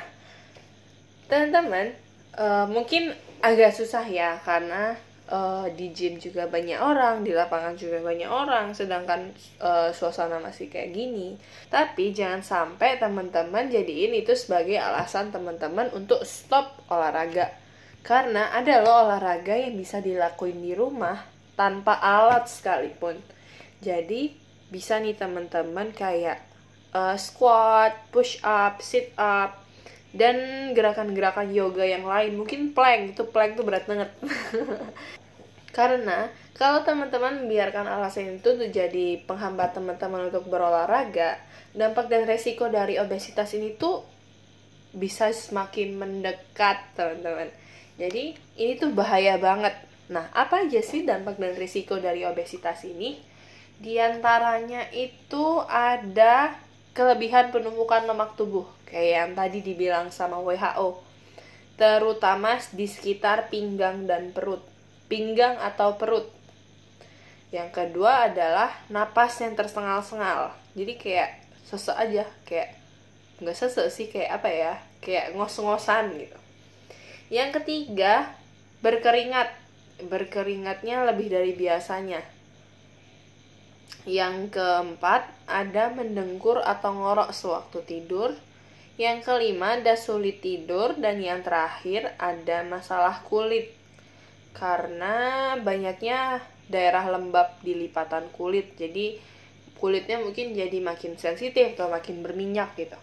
teman-teman 1.26 1.98
uh, 2.38 2.70
mungkin 2.70 3.10
agak 3.42 3.74
susah 3.74 4.06
ya 4.06 4.38
karena 4.46 4.94
uh, 5.30 5.66
di 5.74 5.90
gym 5.92 6.22
juga 6.22 6.46
banyak 6.46 6.78
orang, 6.78 7.26
di 7.26 7.34
lapangan 7.34 7.74
juga 7.74 8.02
banyak 8.02 8.30
orang, 8.30 8.72
sedangkan 8.78 9.34
uh, 9.62 9.90
suasana 9.90 10.38
masih 10.38 10.70
kayak 10.70 10.94
gini. 10.94 11.38
Tapi 11.70 12.14
jangan 12.14 12.46
sampai 12.46 13.02
teman-teman 13.02 13.70
jadiin 13.70 14.14
itu 14.14 14.38
sebagai 14.38 14.78
alasan 14.78 15.34
teman-teman 15.34 15.90
untuk 15.98 16.22
stop 16.24 16.86
olahraga. 16.90 17.50
Karena 18.06 18.54
ada 18.54 18.86
loh 18.86 19.10
olahraga 19.10 19.58
yang 19.58 19.74
bisa 19.82 19.98
dilakuin 19.98 20.62
di 20.62 20.78
rumah 20.78 21.26
tanpa 21.58 21.98
alat 21.98 22.46
sekalipun. 22.46 23.18
Jadi 23.82 24.38
bisa 24.70 25.02
nih 25.02 25.18
teman-teman 25.18 25.90
kayak 25.90 26.46
uh, 26.94 27.18
squat, 27.18 27.98
push 28.14 28.38
up, 28.46 28.78
sit 28.86 29.10
up, 29.18 29.65
dan 30.16 30.72
gerakan-gerakan 30.72 31.52
yoga 31.52 31.84
yang 31.84 32.08
lain 32.08 32.40
mungkin 32.40 32.72
plank 32.72 33.14
itu 33.14 33.24
plank 33.28 33.60
itu 33.60 33.64
berat 33.68 33.84
banget. 33.84 34.10
Karena 35.78 36.32
kalau 36.56 36.88
teman-teman 36.88 37.44
membiarkan 37.44 37.84
alasan 37.84 38.40
itu 38.40 38.56
tuh 38.56 38.72
jadi 38.72 39.20
penghambat 39.28 39.76
teman-teman 39.76 40.32
untuk 40.32 40.48
berolahraga 40.48 41.36
dampak 41.76 42.08
dan 42.08 42.24
resiko 42.24 42.72
dari 42.72 42.96
obesitas 42.96 43.52
ini 43.60 43.76
tuh 43.76 44.08
bisa 44.96 45.36
semakin 45.36 46.00
mendekat 46.00 46.96
teman-teman. 46.96 47.52
Jadi 48.00 48.40
ini 48.56 48.80
tuh 48.80 48.96
bahaya 48.96 49.36
banget. 49.36 49.76
Nah 50.08 50.32
apa 50.32 50.64
aja 50.64 50.80
sih 50.80 51.04
dampak 51.04 51.36
dan 51.36 51.60
resiko 51.60 52.00
dari 52.00 52.24
obesitas 52.24 52.88
ini? 52.88 53.20
Di 53.76 54.00
antaranya 54.00 54.88
itu 54.96 55.60
ada 55.68 56.56
kelebihan 56.96 57.52
penumpukan 57.52 58.08
lemak 58.08 58.40
tubuh 58.40 58.66
kayak 58.88 59.12
yang 59.12 59.32
tadi 59.36 59.60
dibilang 59.60 60.08
sama 60.10 60.40
WHO 60.40 61.04
terutama 61.76 62.56
di 62.72 62.88
sekitar 62.88 63.52
pinggang 63.52 64.08
dan 64.08 64.32
perut 64.32 64.64
pinggang 65.06 65.58
atau 65.62 65.96
perut. 66.00 66.28
Yang 67.54 67.70
kedua 67.72 68.32
adalah 68.32 68.74
napas 68.92 69.40
yang 69.40 69.54
tersengal-sengal. 69.54 70.52
Jadi 70.76 70.94
kayak 71.00 71.30
sesek 71.66 71.96
aja 71.96 72.26
kayak 72.44 72.76
nggak 73.40 73.56
sesek 73.56 73.88
sih 73.92 74.08
kayak 74.10 74.42
apa 74.42 74.50
ya 74.50 74.74
kayak 75.00 75.36
ngos-ngosan 75.38 76.16
gitu. 76.20 76.40
Yang 77.32 77.62
ketiga 77.62 78.34
berkeringat. 78.82 79.68
Berkeringatnya 79.96 81.08
lebih 81.08 81.32
dari 81.32 81.56
biasanya 81.56 82.20
yang 84.06 84.54
keempat, 84.54 85.26
ada 85.50 85.90
mendengkur 85.90 86.62
atau 86.62 86.94
ngorok 86.94 87.34
sewaktu 87.34 87.82
tidur. 87.90 88.30
Yang 89.02 89.26
kelima, 89.26 89.82
ada 89.82 89.98
sulit 89.98 90.46
tidur. 90.46 90.94
Dan 90.94 91.26
yang 91.26 91.42
terakhir, 91.42 92.14
ada 92.22 92.62
masalah 92.62 93.26
kulit. 93.26 93.74
Karena 94.54 95.58
banyaknya 95.58 96.38
daerah 96.70 97.10
lembab 97.10 97.58
di 97.66 97.74
lipatan 97.74 98.30
kulit. 98.30 98.78
Jadi, 98.78 99.18
kulitnya 99.82 100.22
mungkin 100.22 100.54
jadi 100.54 100.78
makin 100.86 101.18
sensitif 101.18 101.74
atau 101.74 101.90
makin 101.90 102.22
berminyak 102.22 102.78
gitu. 102.78 102.98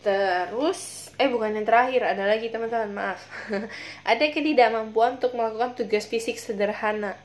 Terus, 0.00 1.10
eh 1.20 1.28
bukan 1.28 1.58
yang 1.58 1.66
terakhir, 1.66 2.06
ada 2.06 2.24
lagi 2.24 2.48
teman-teman, 2.48 2.94
maaf. 2.94 3.20
ada 4.14 4.24
ketidakmampuan 4.30 5.20
untuk 5.20 5.34
melakukan 5.36 5.76
tugas 5.76 6.08
fisik 6.08 6.40
sederhana 6.40 7.18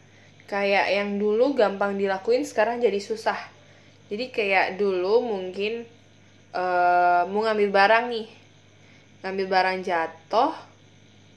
kayak 0.46 0.94
yang 0.94 1.18
dulu 1.18 1.58
gampang 1.58 1.98
dilakuin 1.98 2.46
sekarang 2.46 2.82
jadi 2.82 2.98
susah. 3.02 3.38
Jadi 4.10 4.30
kayak 4.30 4.78
dulu 4.78 5.26
mungkin 5.26 5.86
uh, 6.54 7.26
mau 7.30 7.46
ngambil 7.46 7.70
barang 7.74 8.06
nih. 8.14 8.28
Ngambil 9.26 9.48
barang 9.50 9.78
jatuh 9.82 10.54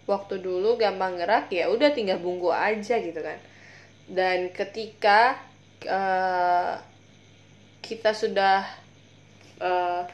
waktu 0.08 0.40
dulu 0.40 0.80
gampang 0.80 1.20
gerak 1.20 1.52
ya 1.52 1.68
udah 1.68 1.92
tinggal 1.92 2.20
bungku 2.20 2.52
aja 2.52 3.00
gitu 3.00 3.20
kan. 3.20 3.40
Dan 4.08 4.52
ketika 4.52 5.40
uh, 5.88 6.76
kita 7.80 8.12
sudah 8.12 8.68
uh, 9.60 10.04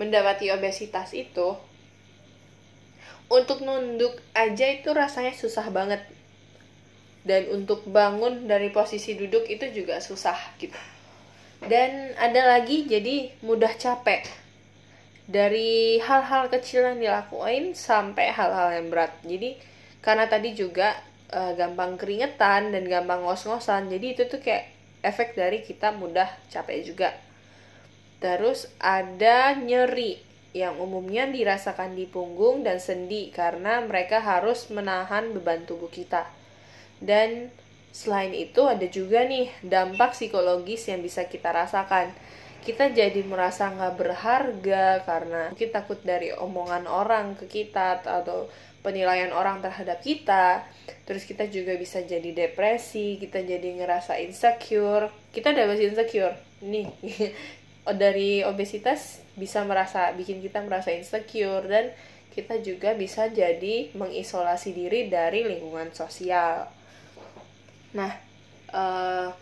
mendapati 0.00 0.48
obesitas 0.48 1.12
itu 1.12 1.56
untuk 3.28 3.60
nunduk 3.60 4.16
aja 4.32 4.72
itu 4.72 4.88
rasanya 4.88 5.36
susah 5.36 5.68
banget 5.68 6.00
dan 7.26 7.50
untuk 7.50 7.84
bangun 7.88 8.46
dari 8.46 8.70
posisi 8.70 9.18
duduk 9.18 9.44
itu 9.50 9.68
juga 9.74 9.98
susah 9.98 10.36
gitu. 10.56 10.78
Dan 11.64 12.14
ada 12.14 12.56
lagi 12.56 12.86
jadi 12.86 13.34
mudah 13.42 13.74
capek. 13.74 14.24
Dari 15.28 16.00
hal-hal 16.00 16.48
kecil 16.48 16.88
yang 16.88 16.98
dilakuin 17.02 17.76
sampai 17.76 18.32
hal-hal 18.32 18.80
yang 18.80 18.88
berat. 18.88 19.12
Jadi 19.26 19.60
karena 20.00 20.24
tadi 20.24 20.56
juga 20.56 20.96
uh, 21.34 21.52
gampang 21.52 22.00
keringetan 22.00 22.72
dan 22.72 22.88
gampang 22.88 23.26
ngos-ngosan. 23.26 23.92
Jadi 23.92 24.06
itu 24.16 24.22
tuh 24.24 24.40
kayak 24.40 24.72
efek 25.04 25.36
dari 25.36 25.60
kita 25.60 25.92
mudah 25.92 26.32
capek 26.48 26.80
juga. 26.80 27.10
Terus 28.24 28.72
ada 28.80 29.52
nyeri 29.52 30.16
yang 30.56 30.80
umumnya 30.80 31.28
dirasakan 31.28 31.92
di 31.92 32.08
punggung 32.08 32.64
dan 32.64 32.80
sendi 32.80 33.28
karena 33.28 33.84
mereka 33.84 34.24
harus 34.24 34.72
menahan 34.72 35.36
beban 35.36 35.68
tubuh 35.68 35.92
kita 35.92 36.37
dan 36.98 37.50
selain 37.94 38.30
itu 38.30 38.62
ada 38.66 38.86
juga 38.86 39.26
nih 39.26 39.50
dampak 39.64 40.14
psikologis 40.14 40.86
yang 40.86 41.02
bisa 41.02 41.26
kita 41.26 41.50
rasakan. 41.50 42.14
Kita 42.62 42.92
jadi 42.92 43.24
merasa 43.24 43.70
nggak 43.72 43.94
berharga 43.96 45.02
karena 45.06 45.48
mungkin 45.50 45.70
takut 45.72 45.98
dari 46.04 46.34
omongan 46.34 46.84
orang 46.84 47.34
ke 47.38 47.48
kita 47.48 48.02
atau 48.02 48.50
penilaian 48.84 49.32
orang 49.32 49.64
terhadap 49.64 49.98
kita. 50.04 50.66
Terus 51.08 51.24
kita 51.24 51.48
juga 51.48 51.74
bisa 51.74 52.04
jadi 52.04 52.30
depresi 52.34 53.16
kita 53.16 53.40
jadi 53.40 53.82
ngerasa 53.82 54.20
insecure. 54.20 55.08
Kita 55.32 55.54
udah 55.54 55.64
bahas 55.64 55.80
insecure. 55.80 56.36
Nih 56.60 56.92
dari 58.02 58.44
obesitas 58.44 59.24
bisa 59.38 59.64
merasa 59.64 60.12
bikin 60.12 60.44
kita 60.44 60.60
merasa 60.60 60.92
insecure 60.92 61.64
dan 61.64 61.94
kita 62.36 62.60
juga 62.60 62.92
bisa 62.92 63.26
jadi 63.32 63.90
mengisolasi 63.96 64.76
diri 64.76 65.08
dari 65.08 65.42
lingkungan 65.48 65.90
sosial 65.90 66.77
nah 67.94 68.12
uh, 68.72 69.32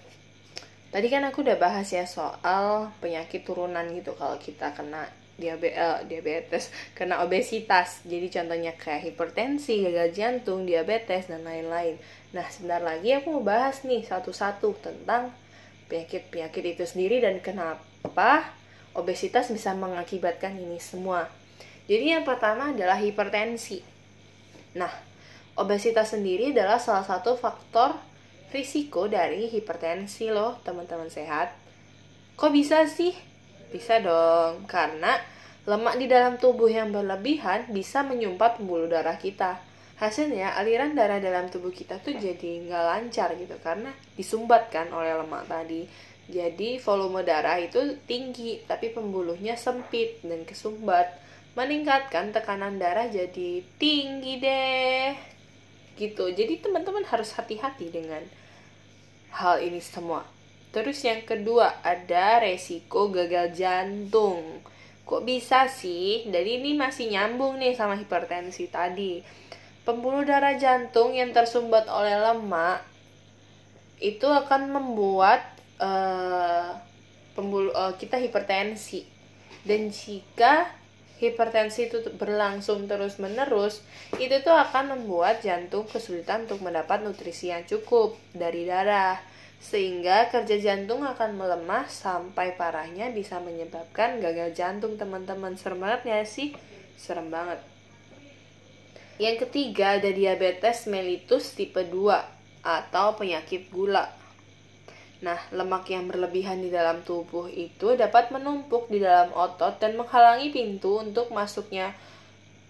Tadi 0.97 1.13
kan 1.13 1.29
aku 1.29 1.45
udah 1.45 1.61
bahas 1.61 1.93
ya 1.93 2.09
soal 2.09 2.89
penyakit 3.05 3.45
turunan 3.45 3.85
gitu 3.93 4.17
kalau 4.17 4.41
kita 4.41 4.73
kena 4.73 5.05
diabetes, 5.37 5.77
uh, 5.77 6.01
diabetes, 6.09 6.73
kena 6.97 7.21
obesitas. 7.21 8.01
Jadi 8.09 8.33
contohnya 8.33 8.73
kayak 8.73 9.13
hipertensi, 9.13 9.85
gagal 9.85 10.17
jantung, 10.17 10.65
diabetes 10.65 11.29
dan 11.29 11.45
lain-lain. 11.45 12.01
Nah, 12.33 12.49
sebentar 12.49 12.81
lagi 12.81 13.13
aku 13.13 13.29
mau 13.29 13.45
bahas 13.45 13.85
nih 13.85 14.09
satu-satu 14.09 14.73
tentang 14.81 15.37
penyakit-penyakit 15.93 16.65
itu 16.65 16.85
sendiri 16.89 17.21
dan 17.21 17.45
kenapa 17.45 18.57
obesitas 18.97 19.53
bisa 19.53 19.77
mengakibatkan 19.77 20.57
ini 20.57 20.81
semua. 20.81 21.29
Jadi 21.93 22.17
yang 22.17 22.25
pertama 22.25 22.73
adalah 22.73 22.97
hipertensi. 22.97 23.85
Nah, 24.81 24.91
obesitas 25.61 26.17
sendiri 26.17 26.57
adalah 26.57 26.81
salah 26.81 27.05
satu 27.05 27.37
faktor 27.37 28.16
risiko 28.55 29.11
dari 29.11 29.51
hipertensi 29.51 30.31
loh 30.31 30.59
teman-teman 30.63 31.11
sehat. 31.11 31.55
Kok 32.37 32.53
bisa 32.53 32.87
sih? 32.87 33.15
Bisa 33.73 33.99
dong, 33.99 34.69
karena 34.71 35.19
lemak 35.67 35.99
di 35.99 36.07
dalam 36.07 36.39
tubuh 36.39 36.71
yang 36.71 36.95
berlebihan 36.95 37.67
bisa 37.75 38.07
menyumpat 38.07 38.63
pembuluh 38.63 38.87
darah 38.87 39.19
kita. 39.19 39.59
Hasilnya 39.97 40.55
aliran 40.61 40.93
darah 40.93 41.19
dalam 41.19 41.49
tubuh 41.49 41.73
kita 41.73 41.99
tuh 42.05 42.15
jadi 42.15 42.69
nggak 42.69 42.85
lancar 42.85 43.33
gitu 43.35 43.57
karena 43.65 43.91
disumbat 44.15 44.69
kan 44.69 44.93
oleh 44.93 45.17
lemak 45.17 45.49
tadi. 45.49 45.89
Jadi 46.27 46.83
volume 46.83 47.23
darah 47.23 47.57
itu 47.57 47.99
tinggi 48.05 48.61
tapi 48.67 48.93
pembuluhnya 48.93 49.55
sempit 49.57 50.21
dan 50.27 50.43
kesumbat 50.45 51.27
meningkatkan 51.57 52.37
tekanan 52.37 52.77
darah 52.77 53.09
jadi 53.09 53.65
tinggi 53.81 54.37
deh 54.37 55.17
gitu 55.97 56.29
jadi 56.29 56.61
teman-teman 56.61 57.09
harus 57.09 57.33
hati-hati 57.33 57.89
dengan 57.89 58.21
hal 59.33 59.63
ini 59.63 59.83
semua. 59.83 60.27
Terus 60.71 61.01
yang 61.01 61.25
kedua 61.25 61.81
ada 61.81 62.45
resiko 62.45 63.09
gagal 63.09 63.57
jantung. 63.57 64.61
Kok 65.07 65.23
bisa 65.25 65.71
sih? 65.71 66.27
Jadi 66.29 66.61
ini 66.61 66.77
masih 66.77 67.09
nyambung 67.09 67.57
nih 67.57 67.73
sama 67.73 67.97
hipertensi 67.97 68.69
tadi. 68.69 69.23
Pembuluh 69.87 70.27
darah 70.27 70.59
jantung 70.59 71.15
yang 71.15 71.31
tersumbat 71.31 71.87
oleh 71.87 72.19
lemak 72.19 72.83
itu 74.03 74.27
akan 74.27 74.75
membuat 74.75 75.47
uh, 75.79 76.77
pembuluh 77.33 77.71
uh, 77.73 77.95
kita 77.95 78.19
hipertensi. 78.19 79.07
Dan 79.63 79.89
jika 79.89 80.69
hipertensi 81.17 81.89
itu 81.89 82.05
berlangsung 82.17 82.85
terus-menerus, 82.85 83.81
itu 84.21 84.37
tuh 84.45 84.53
akan 84.53 84.99
membuat 84.99 85.41
jantung 85.41 85.89
kesulitan 85.89 86.45
untuk 86.45 86.61
mendapat 86.61 87.01
nutrisi 87.01 87.49
yang 87.49 87.65
cukup 87.65 88.17
dari 88.37 88.69
darah. 88.69 89.17
Sehingga 89.57 90.29
kerja 90.29 90.61
jantung 90.61 91.01
akan 91.01 91.33
melemah 91.33 91.89
sampai 91.89 92.55
parahnya 92.61 93.09
bisa 93.11 93.41
menyebabkan 93.41 94.21
gagal 94.21 94.53
jantung 94.53 95.01
teman-teman. 95.01 95.57
Serem 95.57 95.81
banget 95.81 96.03
ya 96.05 96.21
sih? 96.29 96.53
Serem 97.01 97.33
banget. 97.33 97.59
Yang 99.17 99.49
ketiga 99.49 99.97
ada 99.97 100.13
diabetes 100.13 100.85
mellitus 100.85 101.57
tipe 101.57 101.81
2 101.81 101.89
atau 102.61 103.17
penyakit 103.17 103.73
gula. 103.73 104.13
Nah, 105.25 105.41
lemak 105.49 105.89
yang 105.89 106.13
berlebihan 106.13 106.61
di 106.61 106.69
dalam 106.69 107.01
tubuh 107.01 107.49
itu 107.49 107.97
dapat 107.97 108.29
menumpuk 108.29 108.93
di 108.93 109.01
dalam 109.01 109.33
otot 109.33 109.81
dan 109.81 109.97
menghalangi 109.97 110.53
pintu 110.53 111.01
untuk 111.01 111.33
masuknya 111.33 111.97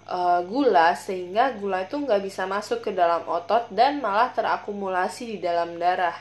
uh, 0.06 0.46
gula 0.46 0.94
sehingga 0.94 1.59
gula 1.59 1.90
itu 1.90 1.98
nggak 1.98 2.22
bisa 2.22 2.46
masuk 2.46 2.87
ke 2.87 2.94
dalam 2.94 3.26
otot 3.26 3.66
dan 3.74 3.98
malah 3.98 4.30
terakumulasi 4.30 5.37
di 5.37 5.38
dalam 5.42 5.74
darah. 5.74 6.14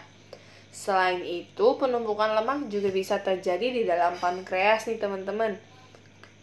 Selain 0.73 1.21
itu, 1.21 1.77
penumpukan 1.77 2.35
lemak 2.35 2.67
juga 2.73 2.89
bisa 2.91 3.21
terjadi 3.21 3.71
di 3.71 3.81
dalam 3.85 4.17
pankreas 4.17 4.89
nih 4.89 4.99
teman-teman. 4.99 5.55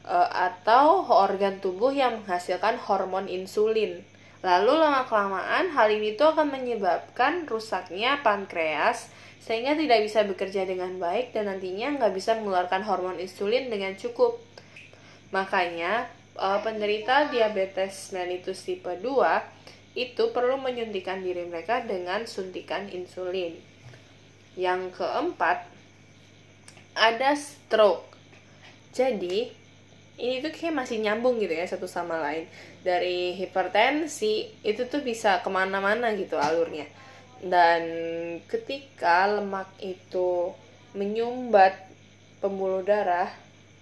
Uh, 0.02 0.30
atau 0.30 1.06
organ 1.10 1.62
tubuh 1.62 1.94
yang 1.94 2.22
menghasilkan 2.22 2.78
hormon 2.86 3.30
insulin. 3.30 4.02
Lalu 4.42 4.74
lama-kelamaan 4.74 5.70
hal 5.70 5.88
ini 5.94 6.18
tuh 6.18 6.34
akan 6.34 6.50
menyebabkan 6.50 7.46
rusaknya 7.46 8.18
pankreas 8.26 9.06
sehingga 9.42 9.74
tidak 9.74 10.06
bisa 10.06 10.22
bekerja 10.22 10.62
dengan 10.62 11.02
baik 11.02 11.34
dan 11.34 11.50
nantinya 11.50 11.98
nggak 11.98 12.14
bisa 12.14 12.38
mengeluarkan 12.38 12.86
hormon 12.86 13.18
insulin 13.18 13.66
dengan 13.74 13.98
cukup. 13.98 14.38
Makanya, 15.34 16.06
eh, 16.38 16.58
penderita 16.62 17.26
diabetes 17.26 18.14
mellitus 18.14 18.62
tipe 18.62 18.94
2 19.02 19.42
itu 19.98 20.30
perlu 20.30 20.62
menyuntikkan 20.62 21.20
diri 21.20 21.42
mereka 21.50 21.82
dengan 21.82 22.22
suntikan 22.24 22.86
insulin. 22.86 23.58
Yang 24.54 24.94
keempat, 25.02 25.66
ada 26.94 27.34
stroke. 27.34 28.14
Jadi, 28.94 29.50
ini 30.22 30.38
tuh 30.38 30.52
kayak 30.54 30.86
masih 30.86 31.02
nyambung 31.02 31.42
gitu 31.42 31.50
ya 31.50 31.66
satu 31.66 31.90
sama 31.90 32.20
lain. 32.20 32.46
Dari 32.86 33.34
hipertensi, 33.34 34.48
itu 34.62 34.86
tuh 34.86 35.02
bisa 35.02 35.42
ke 35.42 35.50
mana-mana 35.50 36.14
gitu 36.14 36.38
alurnya 36.38 36.86
dan 37.42 37.82
ketika 38.46 39.26
lemak 39.26 39.66
itu 39.82 40.54
menyumbat 40.94 41.74
pembuluh 42.38 42.86
darah 42.86 43.30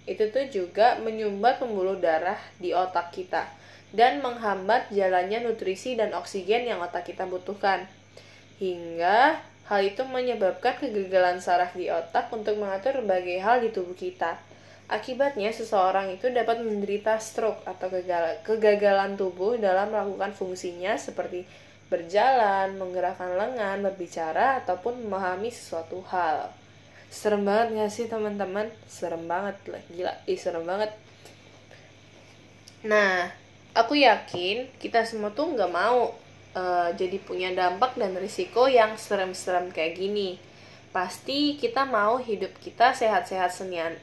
itu 0.09 0.33
tuh 0.33 0.45
juga 0.49 0.97
menyumbat 0.97 1.61
pembuluh 1.61 1.97
darah 2.01 2.37
di 2.57 2.73
otak 2.73 3.13
kita 3.13 3.45
dan 3.93 4.23
menghambat 4.23 4.89
jalannya 4.89 5.45
nutrisi 5.45 5.93
dan 5.93 6.15
oksigen 6.15 6.65
yang 6.65 6.79
otak 6.79 7.05
kita 7.05 7.27
butuhkan. 7.27 7.85
Hingga 8.57 9.37
hal 9.67 9.81
itu 9.83 10.01
menyebabkan 10.07 10.79
kegagalan 10.79 11.43
saraf 11.43 11.75
di 11.75 11.91
otak 11.91 12.31
untuk 12.31 12.57
mengatur 12.57 13.03
berbagai 13.03 13.39
hal 13.43 13.61
di 13.61 13.69
tubuh 13.69 13.93
kita. 13.93 14.39
Akibatnya, 14.91 15.55
seseorang 15.55 16.11
itu 16.11 16.27
dapat 16.27 16.59
menderita 16.59 17.15
stroke 17.15 17.63
atau 17.63 17.87
kegagalan 18.43 19.15
tubuh 19.15 19.55
dalam 19.55 19.87
melakukan 19.87 20.35
fungsinya 20.35 20.99
seperti 20.99 21.47
berjalan, 21.91 22.79
menggerakkan 22.79 23.35
lengan, 23.35 23.83
berbicara, 23.83 24.63
ataupun 24.63 25.03
memahami 25.03 25.51
sesuatu 25.51 25.99
hal. 26.07 26.47
Serem 27.11 27.43
banget 27.43 27.75
gak 27.75 27.91
sih 27.91 28.07
teman-teman? 28.07 28.71
Serem 28.87 29.27
banget 29.27 29.59
lah, 29.67 29.83
gila, 29.91 30.13
ih 30.23 30.39
serem 30.39 30.63
banget. 30.63 30.95
Nah, 32.87 33.27
aku 33.75 33.99
yakin 33.99 34.71
kita 34.79 35.03
semua 35.03 35.35
tuh 35.35 35.51
nggak 35.53 35.69
mau 35.69 36.15
uh, 36.55 36.89
jadi 36.95 37.19
punya 37.21 37.51
dampak 37.51 37.99
dan 37.99 38.15
risiko 38.15 38.65
yang 38.71 38.95
serem-serem 38.95 39.69
kayak 39.69 39.99
gini. 39.99 40.39
Pasti 40.91 41.55
kita 41.55 41.87
mau 41.87 42.19
hidup 42.19 42.51
kita 42.59 42.91
sehat-sehat 42.91 43.51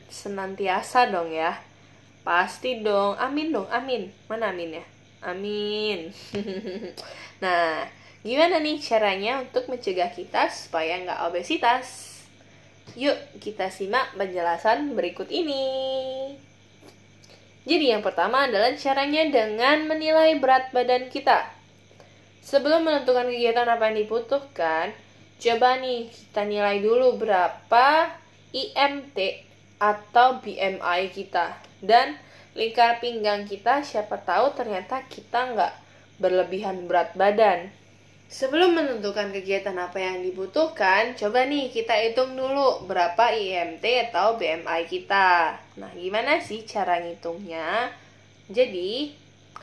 senantiasa 0.09 1.09
dong 1.09 1.33
ya. 1.33 1.57
Pasti 2.25 2.85
dong, 2.85 3.17
amin 3.17 3.53
dong, 3.53 3.69
amin. 3.73 4.13
Mana 4.29 4.53
amin 4.53 4.81
ya? 4.81 4.85
Amin. 5.19 6.15
nah, 7.45 7.87
gimana 8.23 8.63
nih 8.63 8.79
caranya 8.79 9.43
untuk 9.43 9.67
mencegah 9.67 10.15
kita 10.15 10.47
supaya 10.51 11.03
nggak 11.03 11.23
obesitas? 11.27 12.19
Yuk, 12.95 13.19
kita 13.43 13.69
simak 13.69 14.15
penjelasan 14.15 14.95
berikut 14.95 15.29
ini. 15.29 15.67
Jadi 17.69 17.93
yang 17.93 18.01
pertama 18.01 18.49
adalah 18.49 18.73
caranya 18.81 19.29
dengan 19.29 19.85
menilai 19.85 20.41
berat 20.41 20.73
badan 20.73 21.13
kita. 21.13 21.53
Sebelum 22.41 22.81
menentukan 22.81 23.29
kegiatan 23.29 23.69
apa 23.69 23.93
yang 23.93 24.09
dibutuhkan, 24.09 24.97
coba 25.37 25.77
nih 25.77 26.09
kita 26.09 26.49
nilai 26.49 26.81
dulu 26.81 27.21
berapa 27.21 28.17
IMT 28.57 29.45
atau 29.77 30.41
BMI 30.41 31.13
kita 31.13 31.61
dan 31.85 32.17
lingkar 32.57 33.03
pinggang 33.03 33.45
kita 33.45 33.85
siapa 33.85 34.21
tahu 34.23 34.55
ternyata 34.57 35.05
kita 35.09 35.57
nggak 35.57 35.73
berlebihan 36.23 36.87
berat 36.87 37.15
badan. 37.15 37.73
Sebelum 38.29 38.77
menentukan 38.77 39.33
kegiatan 39.33 39.73
apa 39.81 39.97
yang 39.97 40.21
dibutuhkan, 40.21 41.17
coba 41.17 41.49
nih 41.49 41.73
kita 41.73 41.97
hitung 41.97 42.37
dulu 42.37 42.85
berapa 42.85 43.33
IMT 43.33 44.13
atau 44.13 44.37
BMI 44.37 44.85
kita. 44.85 45.57
Nah, 45.81 45.89
gimana 45.97 46.37
sih 46.37 46.61
cara 46.69 47.01
ngitungnya? 47.01 47.89
Jadi, 48.53 49.17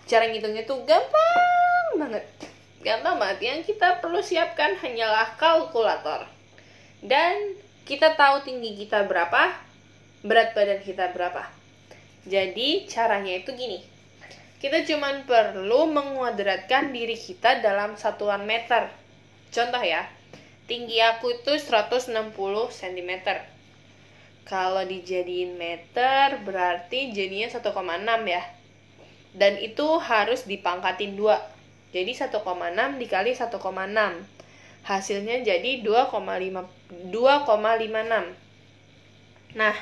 cara 0.10 0.26
ngitungnya 0.34 0.66
tuh 0.66 0.82
gampang 0.82 1.90
banget. 2.02 2.26
Gampang 2.82 3.22
banget. 3.22 3.38
Yang 3.46 3.78
kita 3.78 4.02
perlu 4.02 4.18
siapkan 4.26 4.74
hanyalah 4.82 5.38
kalkulator. 5.38 6.26
Dan 7.06 7.54
kita 7.86 8.18
tahu 8.18 8.42
tinggi 8.50 8.82
kita 8.82 9.06
berapa, 9.06 9.62
berat 10.26 10.58
badan 10.58 10.82
kita 10.82 11.14
berapa. 11.14 11.55
Jadi 12.26 12.90
caranya 12.90 13.38
itu 13.38 13.54
gini. 13.54 13.86
Kita 14.58 14.82
cuma 14.82 15.14
perlu 15.30 15.86
menguadratkan 15.94 16.90
diri 16.90 17.14
kita 17.14 17.62
dalam 17.62 17.94
satuan 18.02 18.50
meter. 18.50 18.90
Contoh 19.54 19.84
ya, 19.86 20.10
tinggi 20.66 20.98
aku 21.06 21.38
itu 21.38 21.54
160 21.54 22.34
cm. 22.74 23.12
Kalau 24.42 24.82
dijadiin 24.82 25.54
meter 25.54 26.42
berarti 26.42 27.14
jadinya 27.14 27.46
1,6 27.46 27.70
ya. 28.26 28.42
Dan 29.38 29.62
itu 29.62 29.86
harus 30.02 30.50
dipangkatin 30.50 31.14
2. 31.14 31.94
Jadi 31.94 32.12
1,6 32.14 32.42
dikali 32.98 33.38
1,6. 33.38 33.54
Hasilnya 34.86 35.46
jadi 35.46 35.82
2,5 35.86 36.66
2,56. 37.10 38.34
Nah, 39.56 39.76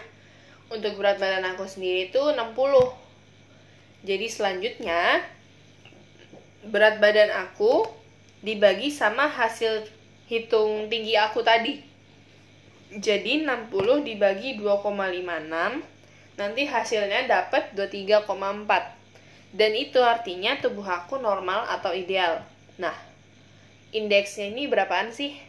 untuk 0.72 1.00
berat 1.00 1.20
badan 1.20 1.44
aku 1.56 1.66
sendiri 1.68 2.12
itu 2.12 2.22
60 2.22 3.04
jadi 4.04 4.28
selanjutnya 4.28 5.24
berat 6.68 7.00
badan 7.00 7.32
aku 7.32 7.88
dibagi 8.44 8.92
sama 8.92 9.32
hasil 9.32 9.88
hitung 10.28 10.92
tinggi 10.92 11.16
aku 11.16 11.40
tadi. 11.40 11.80
Jadi 12.94 13.48
60 13.48 14.04
dibagi 14.04 14.60
2,56 14.60 15.24
nanti 16.36 16.62
hasilnya 16.68 17.32
dapat 17.32 17.72
23,4 17.74 18.28
dan 19.56 19.72
itu 19.72 20.04
artinya 20.04 20.60
tubuh 20.60 20.86
aku 20.86 21.18
normal 21.18 21.64
atau 21.72 21.96
ideal. 21.96 22.44
Nah 22.76 22.94
indeksnya 23.96 24.52
ini 24.52 24.68
berapaan 24.68 25.16
sih 25.16 25.40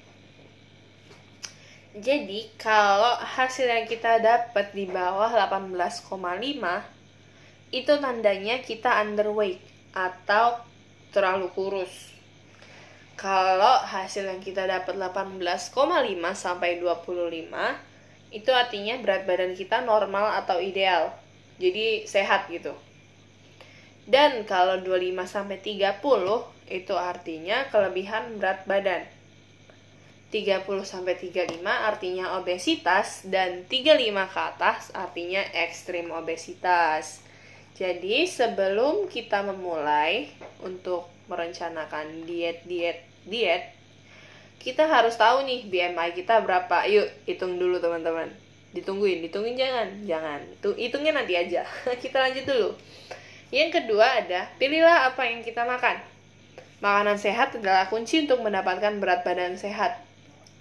jadi 1.94 2.50
kalau 2.59 3.14
hasil 3.22 3.70
yang 3.70 3.87
kita 3.87 4.18
dapat 4.18 4.74
di 4.74 4.90
bawah 4.90 5.30
18,5 5.30 6.11
itu 7.70 7.92
tandanya 8.02 8.59
kita 8.66 8.98
underweight 8.98 9.62
atau 9.94 10.59
terlalu 11.14 11.46
kurus. 11.54 12.11
Kalau 13.14 13.78
hasil 13.87 14.26
yang 14.26 14.42
kita 14.42 14.66
dapat 14.66 14.98
18,5 14.98 15.70
sampai 16.35 16.83
25 16.83 18.35
itu 18.35 18.50
artinya 18.50 18.98
berat 18.98 19.22
badan 19.22 19.54
kita 19.54 19.87
normal 19.87 20.35
atau 20.42 20.59
ideal. 20.59 21.14
Jadi 21.62 22.11
sehat 22.11 22.50
gitu. 22.50 22.74
Dan 24.02 24.42
kalau 24.50 24.83
25 24.83 25.30
sampai 25.30 25.62
30 25.62 26.02
itu 26.66 26.94
artinya 26.98 27.70
kelebihan 27.70 28.42
berat 28.42 28.66
badan. 28.66 29.07
30 30.32 30.64
sampai 30.82 31.14
35 31.18 31.62
artinya 31.64 32.37
obesitas 32.38 33.22
dan 33.28 33.64
35 33.66 34.34
ke 34.34 34.40
atas 34.40 34.90
artinya 34.94 35.42
ekstrim 35.52 36.10
obesitas. 36.10 37.24
Jadi 37.74 38.26
sebelum 38.30 39.10
kita 39.10 39.42
memulai 39.42 40.30
untuk 40.62 41.10
merencanakan 41.26 42.22
diet-diet 42.22 43.02
diet, 43.26 43.74
kita 44.62 44.87
harus 44.87 45.18
tahu 45.18 45.42
nih 45.44 45.66
BMI 45.68 46.14
kita 46.14 46.40
berapa. 46.40 46.87
Yuk 46.87 47.06
hitung 47.26 47.58
dulu 47.58 47.82
teman-teman. 47.82 48.30
Ditungguin, 48.74 49.22
ditungguin 49.26 49.58
jangan, 49.58 49.88
jangan. 50.06 50.40
Hitungnya 50.78 51.12
nanti 51.14 51.34
aja. 51.34 51.66
kita 52.02 52.22
lanjut 52.22 52.44
dulu. 52.46 52.70
Yang 53.54 53.82
kedua 53.82 54.24
ada 54.24 54.50
pilihlah 54.58 55.14
apa 55.14 55.26
yang 55.26 55.42
kita 55.42 55.62
makan. 55.62 56.00
Makanan 56.82 57.16
sehat 57.16 57.54
adalah 57.54 57.87
kunci 57.87 58.26
untuk 58.26 58.42
mendapatkan 58.42 58.98
berat 58.98 59.22
badan 59.22 59.54
sehat. 59.54 59.98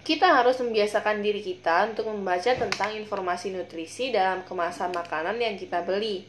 Kita 0.04 0.36
harus 0.36 0.60
membiasakan 0.60 1.24
diri 1.24 1.40
kita 1.40 1.88
untuk 1.88 2.12
membaca 2.12 2.52
tentang 2.52 2.92
informasi 2.92 3.56
nutrisi 3.56 4.12
dalam 4.12 4.44
kemasan 4.44 4.92
makanan 4.92 5.40
yang 5.40 5.56
kita 5.56 5.80
beli. 5.80 6.28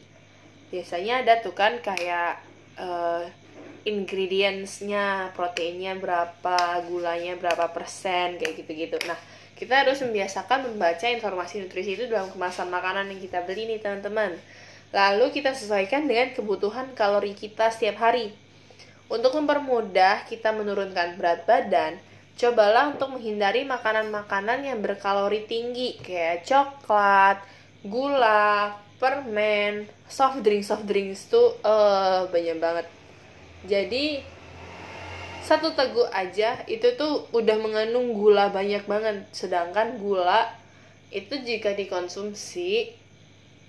Biasanya 0.72 1.20
ada 1.20 1.44
tuh 1.44 1.52
kan 1.52 1.76
kayak 1.84 2.40
uh, 2.80 3.28
ingredientsnya, 3.84 5.30
proteinnya 5.36 5.92
berapa, 5.92 6.88
gulanya 6.88 7.36
berapa 7.36 7.68
persen, 7.68 8.40
kayak 8.40 8.64
gitu-gitu. 8.64 8.96
Nah, 9.04 9.20
kita 9.60 9.84
harus 9.84 10.00
membiasakan 10.00 10.72
membaca 10.72 11.06
informasi 11.12 11.60
nutrisi 11.60 12.00
itu 12.00 12.08
dalam 12.08 12.32
kemasan 12.32 12.72
makanan 12.72 13.12
yang 13.12 13.20
kita 13.20 13.44
beli 13.44 13.68
nih 13.68 13.84
teman-teman. 13.84 14.40
Lalu 14.90 15.36
kita 15.36 15.52
sesuaikan 15.52 16.08
dengan 16.08 16.32
kebutuhan 16.32 16.96
kalori 16.96 17.36
kita 17.36 17.68
setiap 17.68 18.00
hari. 18.00 18.32
Untuk 19.12 19.36
mempermudah 19.36 20.24
kita 20.26 20.50
menurunkan 20.50 21.20
berat 21.20 21.44
badan, 21.44 22.00
cobalah 22.36 22.92
untuk 22.92 23.16
menghindari 23.16 23.64
makanan-makanan 23.64 24.60
yang 24.68 24.78
berkalori 24.84 25.48
tinggi 25.48 25.96
kayak 26.04 26.44
coklat, 26.44 27.40
gula, 27.80 28.76
permen, 29.00 29.88
soft 30.04 30.44
drink 30.44 30.62
soft 30.62 30.84
drinks 30.84 31.32
tuh 31.32 31.56
uh, 31.64 32.28
banyak 32.28 32.60
banget. 32.60 32.86
Jadi 33.64 34.20
satu 35.46 35.72
teguk 35.72 36.10
aja 36.12 36.60
itu 36.68 36.98
tuh 37.00 37.24
udah 37.32 37.56
mengandung 37.56 38.12
gula 38.12 38.52
banyak 38.52 38.84
banget. 38.84 39.24
Sedangkan 39.32 39.96
gula 39.96 40.52
itu 41.08 41.40
jika 41.40 41.72
dikonsumsi 41.72 42.92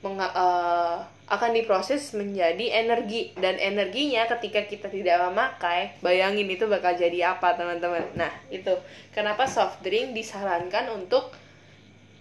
meng, 0.03 0.19
uh, 0.19 1.08
akan 1.27 1.51
diproses 1.51 2.15
menjadi 2.15 2.83
energi. 2.83 3.35
Dan 3.35 3.59
energinya 3.59 4.23
ketika 4.31 4.63
kita 4.63 4.87
tidak 4.87 5.27
memakai 5.27 5.99
bayangin 5.99 6.47
itu 6.47 6.65
bakal 6.71 6.95
jadi 6.95 7.35
apa 7.35 7.59
teman-teman. 7.59 8.15
Nah 8.15 8.31
itu. 8.47 8.71
Kenapa 9.11 9.43
soft 9.45 9.83
drink 9.83 10.15
disarankan 10.15 10.87
untuk 10.95 11.35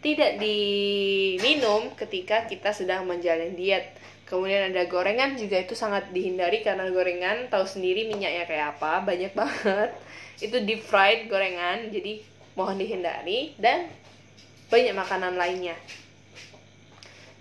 tidak 0.03 0.39
diminum 0.43 1.95
ketika 1.95 2.51
kita 2.51 2.75
sedang 2.75 3.07
menjalani 3.07 3.55
diet? 3.55 3.95
Kemudian 4.27 4.75
ada 4.75 4.91
gorengan 4.91 5.39
juga 5.39 5.63
itu 5.63 5.79
sangat 5.79 6.11
dihindari 6.11 6.67
karena 6.67 6.91
gorengan 6.91 7.47
tahu 7.47 7.63
sendiri 7.63 8.11
minyaknya 8.11 8.43
kayak 8.43 8.75
apa 8.75 9.07
banyak 9.07 9.31
banget. 9.39 9.95
Itu 10.43 10.67
deep 10.67 10.83
fried 10.83 11.31
gorengan 11.31 11.95
jadi 11.95 12.19
mohon 12.59 12.75
dihindari. 12.75 13.55
Dan 13.55 13.87
banyak 14.67 14.99
makanan 14.99 15.39
lainnya. 15.39 15.79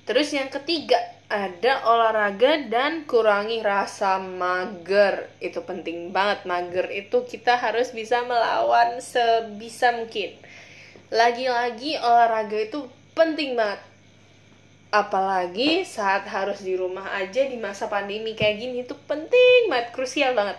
Terus 0.05 0.29
yang 0.29 0.53
ketiga 0.53 1.01
ada 1.25 1.81
olahraga 1.89 2.69
dan 2.69 3.09
kurangi 3.09 3.65
rasa 3.65 4.21
mager. 4.21 5.25
Itu 5.41 5.65
penting 5.65 6.13
banget. 6.13 6.45
Mager 6.45 6.87
itu 6.93 7.25
kita 7.25 7.57
harus 7.57 7.89
bisa 7.89 8.21
melawan 8.23 9.01
sebisa 9.01 9.93
mungkin. 9.97 10.37
Lagi-lagi 11.09 11.97
olahraga 11.97 12.57
itu 12.69 12.85
penting 13.17 13.57
banget. 13.57 13.81
Apalagi 14.93 15.83
saat 15.83 16.29
harus 16.29 16.61
di 16.61 16.77
rumah 16.77 17.17
aja 17.17 17.43
di 17.49 17.57
masa 17.57 17.89
pandemi 17.89 18.37
kayak 18.37 18.61
gini 18.61 18.85
itu 18.85 18.95
penting 19.09 19.67
banget, 19.67 19.91
krusial 19.91 20.37
banget. 20.37 20.55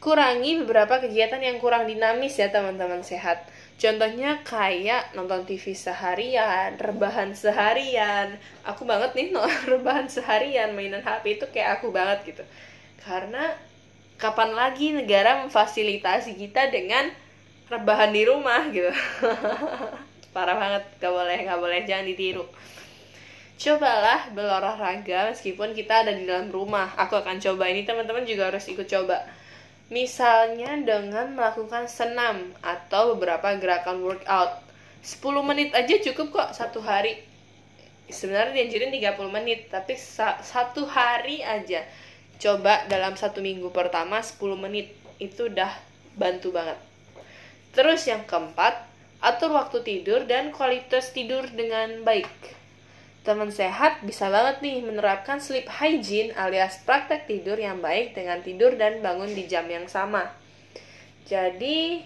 Kurangi 0.00 0.64
beberapa 0.64 1.00
kegiatan 1.00 1.40
yang 1.40 1.60
kurang 1.60 1.86
dinamis 1.86 2.36
ya 2.36 2.48
teman-teman 2.48 3.04
sehat 3.04 3.46
Contohnya 3.74 4.38
kayak 4.46 5.18
nonton 5.18 5.42
TV 5.42 5.74
seharian, 5.74 6.78
rebahan 6.78 7.34
seharian. 7.34 8.38
Aku 8.62 8.86
banget 8.86 9.12
nih 9.18 9.34
nonton 9.34 9.62
rebahan 9.78 10.06
seharian, 10.06 10.72
mainan 10.78 11.02
HP 11.02 11.42
itu 11.42 11.46
kayak 11.50 11.82
aku 11.82 11.90
banget 11.90 12.34
gitu. 12.34 12.44
Karena 13.02 13.50
kapan 14.14 14.54
lagi 14.54 14.94
negara 14.94 15.42
memfasilitasi 15.42 16.38
kita 16.38 16.70
dengan 16.70 17.10
rebahan 17.66 18.14
di 18.14 18.22
rumah 18.22 18.70
gitu. 18.70 18.94
Parah 20.34 20.56
banget, 20.58 20.82
gak 20.98 21.12
boleh, 21.14 21.38
gak 21.46 21.60
boleh, 21.60 21.80
jangan 21.86 22.06
ditiru. 22.06 22.46
cobalah 23.54 24.34
berolahraga 24.34 25.30
meskipun 25.30 25.78
kita 25.78 26.02
ada 26.02 26.12
di 26.14 26.26
dalam 26.26 26.50
rumah. 26.50 26.90
Aku 26.98 27.14
akan 27.14 27.38
coba 27.38 27.70
ini 27.70 27.86
teman-teman 27.86 28.26
juga 28.26 28.50
harus 28.50 28.66
ikut 28.66 28.86
coba. 28.86 29.22
Misalnya 29.92 30.80
dengan 30.80 31.36
melakukan 31.36 31.84
senam 31.92 32.56
atau 32.64 33.12
beberapa 33.16 33.52
gerakan 33.60 34.00
workout. 34.00 34.64
10 35.04 35.20
menit 35.44 35.76
aja 35.76 36.00
cukup 36.00 36.32
kok 36.32 36.50
satu 36.56 36.80
hari. 36.80 37.20
Sebenarnya 38.08 38.64
dianjurin 38.64 38.96
30 38.96 39.28
menit, 39.28 39.68
tapi 39.68 39.96
sa 40.00 40.40
satu 40.40 40.88
hari 40.88 41.44
aja. 41.44 41.84
Coba 42.40 42.88
dalam 42.88 43.12
satu 43.12 43.44
minggu 43.44 43.68
pertama 43.76 44.24
10 44.24 44.56
menit. 44.56 44.96
Itu 45.20 45.52
udah 45.52 45.68
bantu 46.16 46.56
banget. 46.56 46.80
Terus 47.76 48.08
yang 48.08 48.24
keempat, 48.24 48.88
atur 49.20 49.52
waktu 49.52 49.84
tidur 49.84 50.24
dan 50.24 50.48
kualitas 50.48 51.12
tidur 51.12 51.44
dengan 51.52 52.00
baik. 52.00 52.28
Teman 53.24 53.48
sehat 53.48 54.04
bisa 54.04 54.28
banget 54.28 54.60
nih 54.60 54.84
menerapkan 54.84 55.40
sleep 55.40 55.64
hygiene 55.64 56.36
alias 56.36 56.84
praktek 56.84 57.24
tidur 57.24 57.56
yang 57.56 57.80
baik 57.80 58.12
dengan 58.12 58.44
tidur 58.44 58.76
dan 58.76 59.00
bangun 59.00 59.32
di 59.32 59.48
jam 59.48 59.64
yang 59.64 59.88
sama. 59.88 60.28
Jadi 61.24 62.04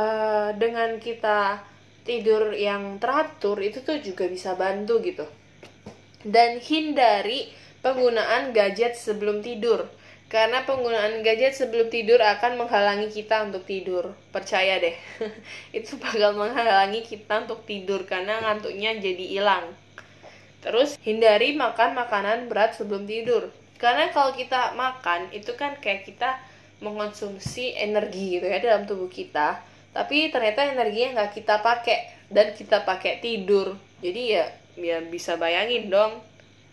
uh, 0.00 0.56
dengan 0.56 0.96
kita 0.96 1.60
tidur 2.08 2.56
yang 2.56 2.96
teratur 2.96 3.60
itu 3.60 3.84
tuh 3.84 4.00
juga 4.00 4.24
bisa 4.24 4.56
bantu 4.56 5.04
gitu. 5.04 5.28
Dan 6.24 6.64
hindari 6.64 7.52
penggunaan 7.84 8.56
gadget 8.56 8.96
sebelum 8.96 9.44
tidur 9.44 9.84
karena 10.32 10.64
penggunaan 10.64 11.20
gadget 11.20 11.52
sebelum 11.52 11.92
tidur 11.92 12.16
akan 12.16 12.56
menghalangi 12.56 13.12
kita 13.12 13.44
untuk 13.44 13.68
tidur. 13.68 14.16
Percaya 14.32 14.80
deh, 14.80 14.96
itu 15.76 16.00
bakal 16.00 16.32
menghalangi 16.32 17.04
kita 17.04 17.44
untuk 17.44 17.68
tidur 17.68 18.08
karena 18.08 18.40
ngantuknya 18.40 18.96
jadi 18.96 19.24
hilang. 19.28 19.81
Terus 20.62 20.94
hindari 21.02 21.58
makan 21.58 21.98
makanan 21.98 22.46
berat 22.46 22.78
sebelum 22.78 23.04
tidur. 23.04 23.50
Karena 23.82 24.14
kalau 24.14 24.30
kita 24.30 24.78
makan 24.78 25.34
itu 25.34 25.58
kan 25.58 25.74
kayak 25.82 26.06
kita 26.06 26.38
mengonsumsi 26.78 27.74
energi 27.74 28.38
gitu 28.38 28.46
ya 28.46 28.62
dalam 28.62 28.86
tubuh 28.86 29.10
kita. 29.10 29.58
Tapi 29.90 30.30
ternyata 30.30 30.70
energinya 30.70 31.20
nggak 31.20 31.42
kita 31.42 31.60
pakai 31.60 31.98
dan 32.30 32.54
kita 32.54 32.86
pakai 32.86 33.18
tidur. 33.18 33.74
Jadi 33.98 34.22
ya 34.38 34.46
ya 34.78 35.02
bisa 35.04 35.36
bayangin 35.36 35.92
dong 35.92 36.22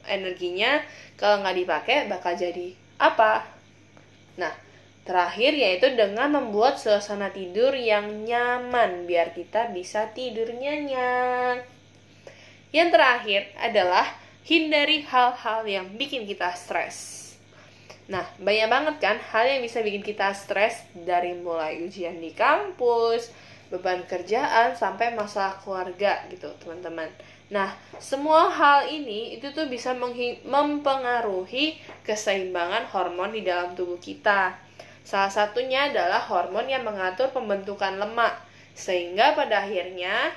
energinya 0.08 0.80
kalau 1.20 1.44
nggak 1.44 1.58
dipakai 1.58 1.98
bakal 2.08 2.38
jadi 2.38 2.78
apa? 3.02 3.44
Nah, 4.38 4.54
terakhir 5.04 5.52
yaitu 5.58 5.98
dengan 5.98 6.30
membuat 6.32 6.78
suasana 6.78 7.34
tidur 7.34 7.74
yang 7.74 8.24
nyaman 8.24 9.10
biar 9.10 9.34
kita 9.34 9.74
bisa 9.74 10.14
tidur 10.14 10.54
nyenyak. 10.54 11.79
Yang 12.70 12.90
terakhir 12.94 13.42
adalah 13.58 14.06
hindari 14.46 15.02
hal-hal 15.02 15.66
yang 15.66 15.86
bikin 15.98 16.30
kita 16.30 16.54
stres. 16.54 17.18
Nah, 18.10 18.26
banyak 18.42 18.70
banget 18.70 18.96
kan 18.98 19.18
hal 19.22 19.46
yang 19.46 19.62
bisa 19.62 19.86
bikin 19.86 20.02
kita 20.02 20.34
stres 20.34 20.86
dari 20.94 21.38
mulai 21.38 21.82
ujian 21.86 22.18
di 22.18 22.34
kampus, 22.34 23.30
beban 23.70 24.02
kerjaan, 24.10 24.74
sampai 24.74 25.14
masalah 25.14 25.58
keluarga 25.62 26.26
gitu, 26.34 26.50
teman-teman. 26.58 27.10
Nah, 27.50 27.74
semua 27.98 28.50
hal 28.50 28.90
ini 28.90 29.38
itu 29.38 29.50
tuh 29.54 29.66
bisa 29.66 29.98
mempengaruhi 30.46 31.82
keseimbangan 32.06 32.86
hormon 32.90 33.34
di 33.34 33.42
dalam 33.42 33.74
tubuh 33.74 33.98
kita. 33.98 34.58
Salah 35.02 35.34
satunya 35.34 35.90
adalah 35.90 36.22
hormon 36.22 36.70
yang 36.70 36.86
mengatur 36.86 37.34
pembentukan 37.34 37.98
lemak. 37.98 38.38
Sehingga 38.78 39.34
pada 39.34 39.66
akhirnya 39.66 40.30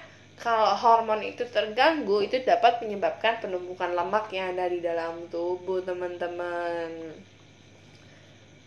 kalau 0.43 0.75
hormon 0.75 1.23
itu 1.23 1.47
terganggu 1.47 2.19
itu 2.19 2.43
dapat 2.43 2.83
menyebabkan 2.83 3.39
penumpukan 3.39 3.95
lemak 3.95 4.27
yang 4.35 4.59
ada 4.59 4.67
di 4.67 4.83
dalam 4.83 5.31
tubuh, 5.31 5.79
teman-teman. 5.87 7.15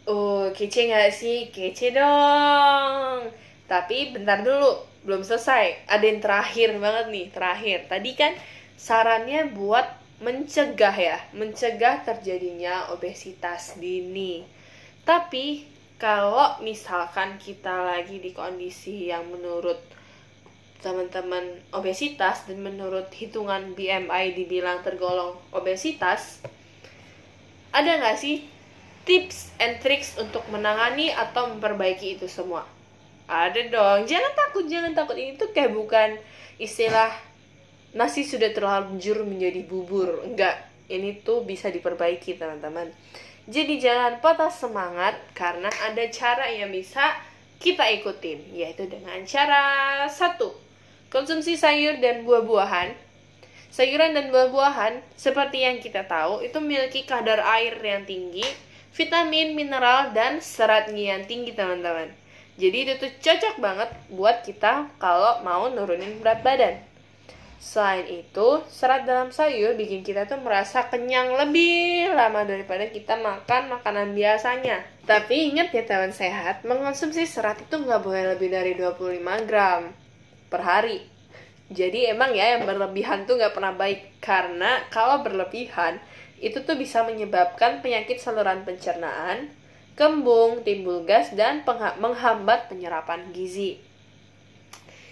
Oh, 0.07 0.47
kece 0.55 0.87
nggak 0.87 1.11
sih? 1.11 1.51
Kece 1.51 1.91
dong. 1.91 3.27
Tapi 3.67 4.15
bentar 4.15 4.39
dulu, 4.39 4.87
belum 5.03 5.19
selesai. 5.19 5.83
Ada 5.91 6.05
yang 6.07 6.23
terakhir 6.23 6.79
banget 6.79 7.05
nih, 7.11 7.27
terakhir. 7.35 7.77
Tadi 7.91 8.11
kan 8.15 8.31
sarannya 8.79 9.51
buat 9.51 9.83
mencegah 10.23 10.95
ya, 10.95 11.19
mencegah 11.35 12.07
terjadinya 12.07 12.87
obesitas 12.95 13.75
dini. 13.75 14.47
Tapi 15.03 15.67
kalau 15.99 16.55
misalkan 16.63 17.35
kita 17.35 17.83
lagi 17.83 18.23
di 18.23 18.31
kondisi 18.31 19.11
yang 19.11 19.27
menurut 19.27 19.94
teman-teman 20.83 21.61
obesitas 21.71 22.43
dan 22.47 22.61
menurut 22.61 23.07
hitungan 23.13 23.73
BMI 23.73 24.35
dibilang 24.35 24.83
tergolong 24.83 25.35
obesitas, 25.55 26.43
ada 27.75 27.99
nggak 27.99 28.17
sih 28.19 28.47
tips 29.05 29.53
and 29.61 29.79
tricks 29.79 30.17
untuk 30.17 30.43
menangani 30.49 31.13
atau 31.13 31.51
memperbaiki 31.53 32.19
itu 32.19 32.25
semua? 32.25 32.65
Ada 33.25 33.69
dong. 33.73 34.05
Jangan 34.05 34.33
takut, 34.37 34.65
jangan 34.69 34.93
takut. 34.93 35.17
Ini 35.17 35.37
tuh 35.37 35.49
kayak 35.49 35.73
bukan 35.73 36.17
istilah 36.61 37.09
nasi 37.97 38.21
sudah 38.21 38.53
terlanjur 38.53 39.25
menjadi 39.25 39.65
bubur. 39.65 40.21
Enggak. 40.21 40.61
Ini 40.85 41.25
tuh 41.25 41.41
bisa 41.41 41.73
diperbaiki, 41.73 42.37
teman-teman. 42.37 42.93
Jadi 43.49 43.77
jangan 43.81 44.21
patah 44.21 44.53
semangat 44.53 45.17
karena 45.33 45.69
ada 45.69 46.05
cara 46.13 46.45
yang 46.49 46.69
bisa 46.69 47.13
kita 47.61 47.85
ikutin, 48.01 48.53
yaitu 48.53 48.85
dengan 48.89 49.21
cara 49.25 50.05
satu, 50.09 50.53
konsumsi 51.15 51.55
sayur 51.55 52.03
dan 52.03 52.27
buah-buahan. 52.27 52.91
Sayuran 53.71 54.11
dan 54.11 54.35
buah-buahan, 54.35 54.99
seperti 55.15 55.63
yang 55.63 55.79
kita 55.79 56.03
tahu, 56.03 56.43
itu 56.43 56.59
memiliki 56.59 57.07
kadar 57.07 57.39
air 57.39 57.79
yang 57.79 58.03
tinggi, 58.03 58.43
vitamin, 58.91 59.55
mineral, 59.55 60.11
dan 60.11 60.43
serat 60.43 60.91
yang 60.91 61.23
tinggi, 61.23 61.55
teman-teman. 61.55 62.11
Jadi 62.59 62.77
itu 62.83 62.93
tuh 62.99 63.11
cocok 63.15 63.55
banget 63.63 63.89
buat 64.11 64.43
kita 64.43 64.91
kalau 64.99 65.39
mau 65.47 65.71
nurunin 65.71 66.19
berat 66.19 66.43
badan. 66.43 66.83
Selain 67.63 68.03
itu, 68.11 68.63
serat 68.67 69.07
dalam 69.07 69.31
sayur 69.31 69.79
bikin 69.79 70.03
kita 70.03 70.27
tuh 70.27 70.39
merasa 70.43 70.91
kenyang 70.91 71.35
lebih 71.39 72.11
lama 72.11 72.43
daripada 72.43 72.91
kita 72.91 73.15
makan 73.19 73.71
makanan 73.71 74.11
biasanya. 74.11 74.83
Tapi 75.07 75.55
ingat 75.55 75.71
ya 75.71 75.87
teman 75.87 76.11
sehat, 76.11 76.67
mengonsumsi 76.67 77.23
serat 77.23 77.59
itu 77.63 77.75
nggak 77.75 78.03
boleh 78.03 78.35
lebih 78.35 78.51
dari 78.51 78.75
25 78.75 79.47
gram 79.47 80.04
per 80.55 80.63
hari. 80.63 81.03
Jadi 81.67 82.07
emang 82.07 82.31
ya 82.31 82.55
yang 82.55 82.63
berlebihan 82.63 83.27
tuh 83.27 83.35
nggak 83.35 83.51
pernah 83.51 83.75
baik 83.75 84.23
karena 84.23 84.87
kalau 84.87 85.19
berlebihan 85.19 85.99
itu 86.39 86.63
tuh 86.63 86.79
bisa 86.79 87.03
menyebabkan 87.03 87.83
penyakit 87.83 88.23
saluran 88.23 88.63
pencernaan, 88.63 89.51
kembung, 89.99 90.63
timbul 90.63 91.03
gas, 91.03 91.35
dan 91.35 91.67
menghambat 91.99 92.71
penyerapan 92.71 93.35
gizi. 93.35 93.81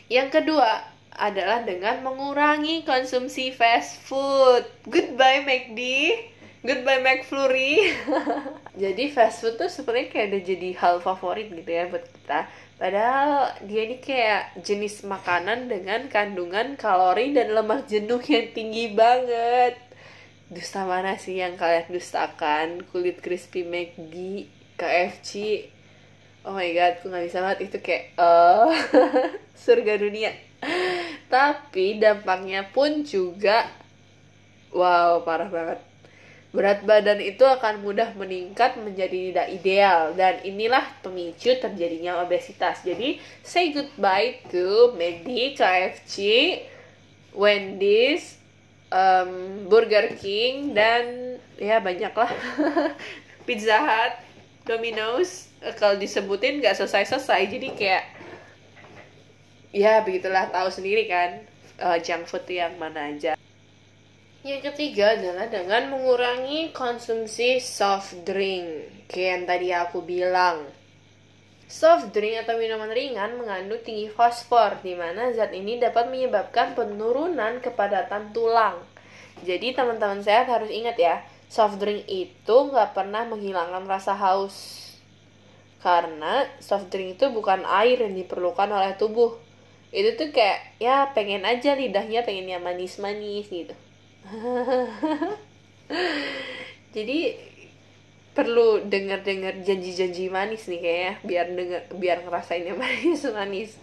Yang 0.07 0.39
kedua 0.39 0.87
adalah 1.13 1.65
dengan 1.65 2.05
mengurangi 2.05 2.85
konsumsi 2.85 3.49
fast 3.49 4.01
food. 4.05 4.63
Goodbye 4.85 5.41
McD, 5.41 5.81
goodbye 6.61 7.01
McFlurry. 7.01 7.97
jadi 8.83 9.03
fast 9.09 9.41
food 9.41 9.57
tuh 9.57 9.69
sebenarnya 9.73 10.07
kayak 10.13 10.27
udah 10.33 10.41
jadi 10.45 10.69
hal 10.77 10.95
favorit 11.01 11.49
gitu 11.49 11.71
ya 11.71 11.89
buat 11.89 12.05
kita. 12.05 12.45
Padahal 12.83 13.55
dia 13.63 13.87
ini 13.87 14.03
kayak 14.03 14.59
jenis 14.59 15.07
makanan 15.07 15.71
dengan 15.71 16.11
kandungan 16.11 16.75
kalori 16.75 17.31
dan 17.31 17.55
lemak 17.55 17.87
jenuh 17.87 18.19
yang 18.19 18.51
tinggi 18.51 18.91
banget. 18.91 19.79
Dusta 20.51 20.83
mana 20.83 21.15
sih 21.15 21.39
yang 21.39 21.55
kalian 21.55 21.87
dustakan? 21.87 22.83
Kulit 22.91 23.23
crispy 23.23 23.63
McD 23.63 24.51
KFC 24.75 25.63
oh 26.43 26.51
my 26.51 26.69
god 26.75 26.99
aku 26.99 27.07
nggak 27.07 27.25
bisa 27.27 27.39
banget 27.39 27.59
itu 27.71 27.77
kayak 27.79 28.03
uh, 28.19 28.67
surga 29.63 29.93
dunia 29.95 30.31
tapi 31.31 31.97
dampaknya 31.99 32.67
pun 32.67 33.07
juga 33.07 33.67
wow 34.75 35.23
parah 35.23 35.47
banget 35.47 35.79
berat 36.53 36.85
badan 36.85 37.17
itu 37.17 37.41
akan 37.41 37.81
mudah 37.81 38.13
meningkat 38.13 38.77
menjadi 38.77 39.33
tidak 39.33 39.47
ideal. 39.49 39.99
Dan 40.13 40.37
inilah 40.45 40.85
pemicu 41.01 41.57
terjadinya 41.57 42.21
obesitas. 42.21 42.85
Jadi 42.85 43.17
say 43.41 43.73
goodbye 43.73 44.37
to 44.53 44.93
McD, 44.93 45.57
KFC, 45.57 46.15
Wendy's, 47.33 48.37
um, 48.93 49.65
Burger 49.65 50.13
King 50.21 50.77
dan 50.77 51.35
ya 51.57 51.81
banyak 51.81 52.13
lah 52.13 52.29
Pizza 53.49 53.81
Hut 53.81 54.13
Domino's 54.69 55.49
eh, 55.59 55.73
kalau 55.73 55.97
disebutin 55.97 56.61
nggak 56.61 56.77
selesai-selesai. 56.77 57.49
Jadi 57.49 57.67
kayak 57.73 58.05
ya 59.73 60.05
begitulah 60.05 60.53
tahu 60.53 60.69
sendiri 60.69 61.09
kan 61.09 61.41
uh, 61.81 61.97
junk 61.97 62.29
food 62.29 62.45
yang 62.45 62.77
mana 62.77 63.09
aja 63.09 63.33
yang 64.43 64.59
ketiga 64.59 65.15
adalah 65.15 65.47
dengan 65.47 65.87
mengurangi 65.87 66.75
konsumsi 66.75 67.63
soft 67.63 68.27
drink 68.27 68.91
kayak 69.07 69.27
yang 69.31 69.43
tadi 69.47 69.69
aku 69.71 70.03
bilang 70.03 70.67
Soft 71.73 72.13
drink 72.13 72.45
atau 72.45 72.59
minuman 72.61 72.91
ringan 72.91 73.33
mengandung 73.33 73.81
tinggi 73.81 74.05
fosfor, 74.05 74.77
di 74.85 74.93
mana 74.93 75.33
zat 75.33 75.57
ini 75.57 75.81
dapat 75.81 76.05
menyebabkan 76.05 76.77
penurunan 76.77 77.57
kepadatan 77.65 78.29
tulang. 78.29 78.77
Jadi 79.41 79.73
teman-teman 79.73 80.21
sehat 80.21 80.45
harus 80.53 80.69
ingat 80.69 80.93
ya, 81.01 81.25
soft 81.49 81.81
drink 81.81 82.05
itu 82.05 82.55
nggak 82.69 82.93
pernah 82.93 83.25
menghilangkan 83.25 83.89
rasa 83.89 84.13
haus. 84.13 84.85
Karena 85.81 86.45
soft 86.61 86.93
drink 86.93 87.17
itu 87.17 87.33
bukan 87.33 87.65
air 87.65 88.05
yang 88.05 88.13
diperlukan 88.13 88.69
oleh 88.69 88.93
tubuh. 88.93 89.33
Itu 89.89 90.13
tuh 90.13 90.29
kayak 90.29 90.77
ya 90.77 91.09
pengen 91.17 91.41
aja 91.41 91.73
lidahnya 91.73 92.21
pengen 92.21 92.53
yang 92.53 92.61
manis-manis 92.61 93.49
gitu. 93.49 93.73
Jadi 96.95 97.19
perlu 98.33 98.81
denger-denger 98.89 99.61
janji-janji 99.61 100.25
manis 100.33 100.65
nih 100.65 100.81
kayaknya 100.81 101.13
biar 101.21 101.47
denger 101.53 101.81
biar 102.01 102.17
ngerasainnya 102.25 102.73
manis-manis. 102.81 103.77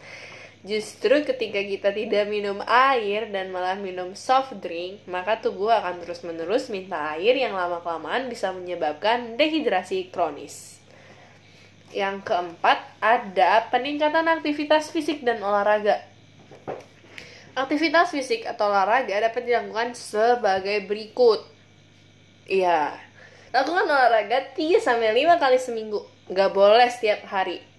Justru 0.60 1.24
ketika 1.24 1.56
kita 1.64 1.88
tidak 1.88 2.28
minum 2.28 2.60
air 2.68 3.32
dan 3.32 3.48
malah 3.48 3.80
minum 3.80 4.12
soft 4.12 4.60
drink, 4.60 5.00
maka 5.08 5.40
tubuh 5.40 5.72
akan 5.72 6.04
terus-menerus 6.04 6.68
minta 6.68 7.16
air 7.16 7.32
yang 7.32 7.56
lama-kelamaan 7.56 8.28
bisa 8.28 8.52
menyebabkan 8.52 9.40
dehidrasi 9.40 10.12
kronis. 10.12 10.76
Yang 11.96 12.28
keempat, 12.28 12.76
ada 13.00 13.72
peningkatan 13.72 14.28
aktivitas 14.28 14.92
fisik 14.92 15.24
dan 15.24 15.40
olahraga. 15.40 16.09
Aktivitas 17.54 18.14
fisik 18.14 18.46
atau 18.46 18.70
olahraga 18.70 19.18
dapat 19.18 19.42
dilakukan 19.42 19.94
sebagai 19.96 20.86
berikut. 20.86 21.42
Iya, 22.46 22.94
lakukan 23.50 23.86
olahraga 23.86 24.54
3 24.54 24.78
5 24.78 25.42
kali 25.42 25.58
seminggu. 25.58 26.02
Nggak 26.30 26.50
boleh 26.54 26.86
setiap 26.86 27.26
hari 27.26 27.70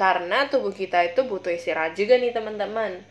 karena 0.00 0.48
tubuh 0.48 0.72
kita 0.72 1.12
itu 1.12 1.28
butuh 1.28 1.52
istirahat 1.52 1.92
juga 1.92 2.16
nih 2.16 2.32
teman-teman. 2.32 3.04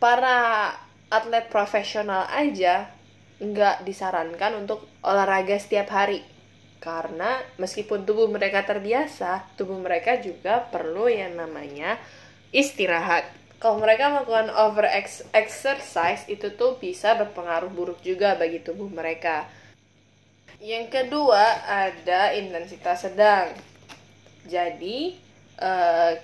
Para 0.00 0.72
atlet 1.12 1.52
profesional 1.52 2.24
aja 2.32 2.88
nggak 3.44 3.84
disarankan 3.84 4.64
untuk 4.64 4.88
olahraga 5.04 5.60
setiap 5.60 5.92
hari. 5.92 6.24
Karena 6.80 7.44
meskipun 7.60 8.08
tubuh 8.08 8.24
mereka 8.32 8.64
terbiasa, 8.64 9.52
tubuh 9.60 9.76
mereka 9.76 10.16
juga 10.16 10.64
perlu 10.72 11.12
yang 11.12 11.36
namanya 11.36 12.00
istirahat. 12.56 13.28
Kalau 13.58 13.82
mereka 13.82 14.14
melakukan 14.14 14.54
over 14.54 14.86
exercise 15.34 16.22
itu 16.30 16.54
tuh 16.54 16.78
bisa 16.78 17.18
berpengaruh 17.18 17.70
buruk 17.74 17.98
juga 18.06 18.38
bagi 18.38 18.62
tubuh 18.62 18.86
mereka. 18.86 19.50
Yang 20.62 20.94
kedua 20.94 21.42
ada 21.66 22.34
intensitas 22.38 23.02
sedang. 23.02 23.50
Jadi 24.46 25.18
uh, 25.58 26.14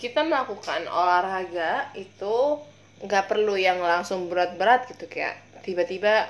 kita 0.00 0.24
melakukan 0.24 0.88
olahraga 0.88 1.92
itu 1.92 2.62
nggak 3.04 3.24
perlu 3.30 3.54
yang 3.54 3.78
langsung 3.84 4.26
berat-berat 4.32 4.88
gitu 4.90 5.06
kayak 5.06 5.38
tiba-tiba 5.62 6.26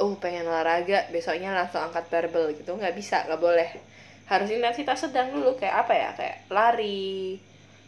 uh 0.00 0.14
pengen 0.18 0.48
olahraga 0.48 1.06
besoknya 1.14 1.54
langsung 1.54 1.86
angkat 1.86 2.10
barbel 2.10 2.50
gitu 2.56 2.74
nggak 2.74 2.94
bisa 2.98 3.22
nggak 3.26 3.38
boleh 3.38 3.68
harus 4.26 4.48
intensitas 4.50 5.06
sedang 5.06 5.30
dulu 5.30 5.54
kayak 5.54 5.86
apa 5.86 5.92
ya 5.94 6.10
kayak 6.16 6.36
lari 6.50 7.38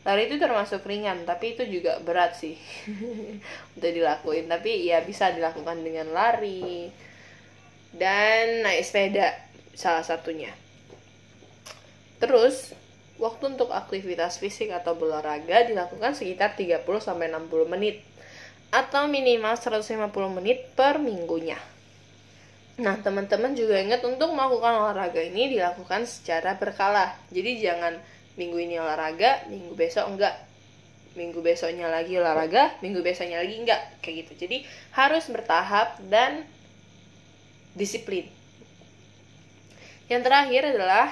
lari 0.06 0.30
itu 0.30 0.38
termasuk 0.38 0.86
ringan 0.86 1.26
tapi 1.26 1.58
itu 1.58 1.66
juga 1.66 1.98
berat 1.98 2.38
sih 2.38 2.54
udah 3.76 3.90
dilakuin 3.90 4.46
tapi 4.46 4.86
ya 4.86 5.02
bisa 5.02 5.34
dilakukan 5.34 5.82
dengan 5.82 6.14
lari 6.14 6.94
dan 7.90 8.62
naik 8.62 8.86
sepeda 8.86 9.34
salah 9.74 10.06
satunya 10.06 10.54
terus 12.22 12.72
Waktu 13.16 13.56
untuk 13.56 13.72
aktivitas 13.72 14.36
fisik 14.36 14.68
atau 14.68 14.92
berolahraga 14.92 15.64
dilakukan 15.64 16.12
sekitar 16.12 16.52
30-60 16.52 16.84
menit 17.64 18.04
atau 18.68 19.08
minimal 19.08 19.56
150 19.56 20.12
menit 20.36 20.68
per 20.76 21.00
minggunya. 21.00 21.56
Nah, 22.76 23.00
teman-teman 23.00 23.56
juga 23.56 23.80
ingat 23.80 24.04
untuk 24.04 24.36
melakukan 24.36 24.84
olahraga 24.84 25.24
ini 25.24 25.48
dilakukan 25.56 26.04
secara 26.04 26.60
berkala. 26.60 27.16
Jadi 27.32 27.64
jangan 27.64 27.96
minggu 28.36 28.56
ini 28.56 28.76
olahraga, 28.80 29.48
minggu 29.48 29.72
besok 29.74 30.08
enggak. 30.12 30.36
Minggu 31.16 31.40
besoknya 31.40 31.88
lagi 31.88 32.20
olahraga, 32.20 32.76
minggu 32.84 33.00
besoknya 33.00 33.40
lagi 33.40 33.56
enggak. 33.56 33.80
Kayak 34.04 34.28
gitu. 34.28 34.46
Jadi 34.46 34.68
harus 34.92 35.24
bertahap 35.32 35.96
dan 36.12 36.44
disiplin. 37.72 38.28
Yang 40.06 40.22
terakhir 40.28 40.62
adalah 40.76 41.06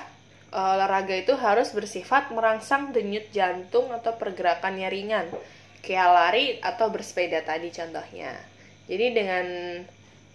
olahraga 0.55 1.19
itu 1.19 1.35
harus 1.35 1.75
bersifat 1.75 2.31
merangsang 2.31 2.95
denyut 2.95 3.27
jantung 3.35 3.91
atau 3.91 4.15
pergerakannya 4.15 4.87
ringan 4.87 5.27
kayak 5.83 6.09
lari 6.15 6.45
atau 6.63 6.95
bersepeda 6.95 7.43
tadi 7.43 7.75
contohnya 7.75 8.31
jadi 8.87 9.07
dengan 9.11 9.47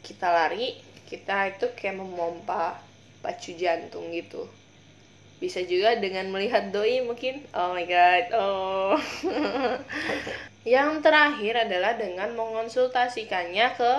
kita 0.04 0.28
lari 0.28 0.75
kita 1.08 1.56
itu 1.56 1.71
kayak 1.71 2.04
memompa 2.04 2.84
pacu 3.23 3.56
jantung 3.56 4.12
gitu 4.12 4.43
bisa 5.39 5.63
juga 5.63 5.95
dengan 5.95 6.28
melihat 6.30 6.67
doi 6.69 6.99
mungkin 7.04 7.39
oh 7.56 7.71
my 7.71 7.88
god 7.88 8.25
oh 8.36 8.95
yang 10.67 10.99
terakhir 10.99 11.63
adalah 11.63 11.95
dengan 11.95 12.36
mengonsultasikannya 12.36 13.67
ke 13.80 13.93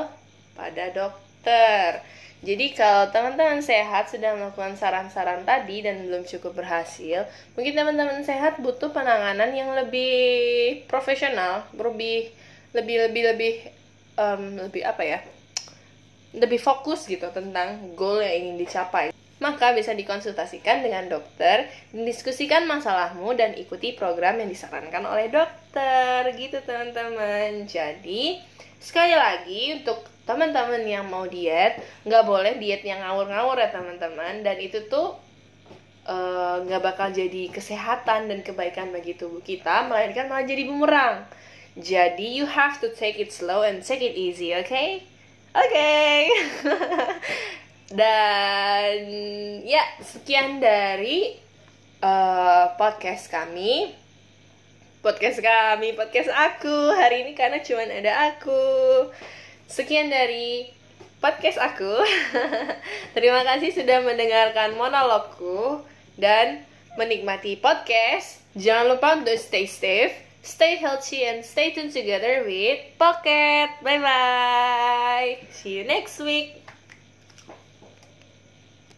pada 0.53 0.93
dokter 0.93 2.05
jadi 2.41 2.73
kalau 2.73 3.13
teman-teman 3.13 3.61
sehat 3.61 4.09
sudah 4.09 4.33
melakukan 4.33 4.73
saran-saran 4.73 5.45
tadi 5.45 5.85
dan 5.85 6.09
belum 6.09 6.25
cukup 6.25 6.65
berhasil, 6.65 7.29
mungkin 7.53 7.77
teman-teman 7.77 8.25
sehat 8.25 8.65
butuh 8.65 8.89
penanganan 8.97 9.53
yang 9.53 9.77
lebih 9.77 10.81
profesional, 10.89 11.69
lebih 11.77 12.33
lebih 12.73 12.97
lebih 13.05 13.23
lebih 13.29 13.55
um, 14.17 14.57
lebih 14.57 14.83
apa 14.89 15.03
ya? 15.05 15.21
Lebih 16.33 16.57
fokus 16.65 17.05
gitu 17.05 17.29
tentang 17.29 17.93
goal 17.93 18.25
yang 18.25 18.33
ingin 18.41 18.57
dicapai. 18.65 19.10
Maka 19.41 19.73
bisa 19.73 19.97
dikonsultasikan 19.97 20.85
dengan 20.85 21.09
dokter, 21.09 21.65
diskusikan 21.97 22.69
masalahmu 22.69 23.33
dan 23.33 23.57
ikuti 23.57 23.97
program 23.97 24.37
yang 24.37 24.53
disarankan 24.53 25.01
oleh 25.09 25.33
dokter 25.33 26.29
gitu 26.37 26.61
teman-teman. 26.61 27.65
Jadi, 27.65 28.37
sekali 28.81 29.13
lagi 29.13 29.77
untuk 29.77 30.09
teman-teman 30.25 30.81
yang 30.87 31.05
mau 31.11 31.29
diet 31.29 31.83
nggak 32.09 32.25
boleh 32.25 32.57
diet 32.63 32.87
yang 32.87 33.05
ngawur-ngawur 33.05 33.61
ya 33.61 33.69
teman-teman 33.69 34.47
dan 34.47 34.57
itu 34.63 34.87
tuh 34.87 35.19
eh, 36.07 36.57
nggak 36.65 36.81
uh, 36.81 36.87
bakal 36.87 37.11
jadi 37.13 37.51
kesehatan 37.53 38.31
dan 38.31 38.41
kebaikan 38.47 38.95
bagi 38.95 39.19
tubuh 39.19 39.45
kita 39.45 39.91
melainkan 39.91 40.31
malah 40.31 40.47
jadi 40.47 40.65
bumerang 40.71 41.27
jadi 41.75 42.25
you 42.25 42.47
have 42.47 42.79
to 42.79 42.89
take 42.95 43.19
it 43.19 43.35
slow 43.35 43.67
and 43.67 43.83
take 43.83 44.01
it 44.01 44.15
easy 44.15 44.55
oke 44.55 44.71
okay? 44.71 45.03
oke 45.51 45.67
okay. 45.67 46.31
dan 47.91 49.03
ya 49.67 49.83
sekian 50.01 50.63
dari 50.63 51.35
uh, 52.03 52.75
podcast 52.79 53.27
kami 53.27 53.91
podcast 55.03 55.43
kami 55.43 55.99
podcast 55.99 56.31
aku 56.31 56.95
hari 56.95 57.27
ini 57.27 57.33
karena 57.35 57.59
cuman 57.61 57.91
ada 57.91 58.31
aku 58.31 58.63
Sekian 59.71 60.11
dari 60.11 60.67
podcast 61.23 61.63
aku. 61.63 62.03
Terima 63.15 63.47
kasih 63.47 63.71
sudah 63.71 64.03
mendengarkan 64.03 64.75
monologku 64.75 65.87
dan 66.19 66.67
menikmati 66.99 67.55
podcast. 67.55 68.43
Jangan 68.59 68.99
lupa 68.99 69.15
untuk 69.15 69.39
stay 69.39 69.71
safe, 69.71 70.11
stay 70.43 70.75
healthy, 70.75 71.23
and 71.23 71.47
stay 71.47 71.71
tuned 71.71 71.95
together 71.95 72.43
with 72.43 72.83
Pocket. 72.99 73.71
Bye 73.79 74.03
bye. 74.03 75.39
See 75.55 75.79
you 75.79 75.87
next 75.87 76.19
week. 76.19 76.59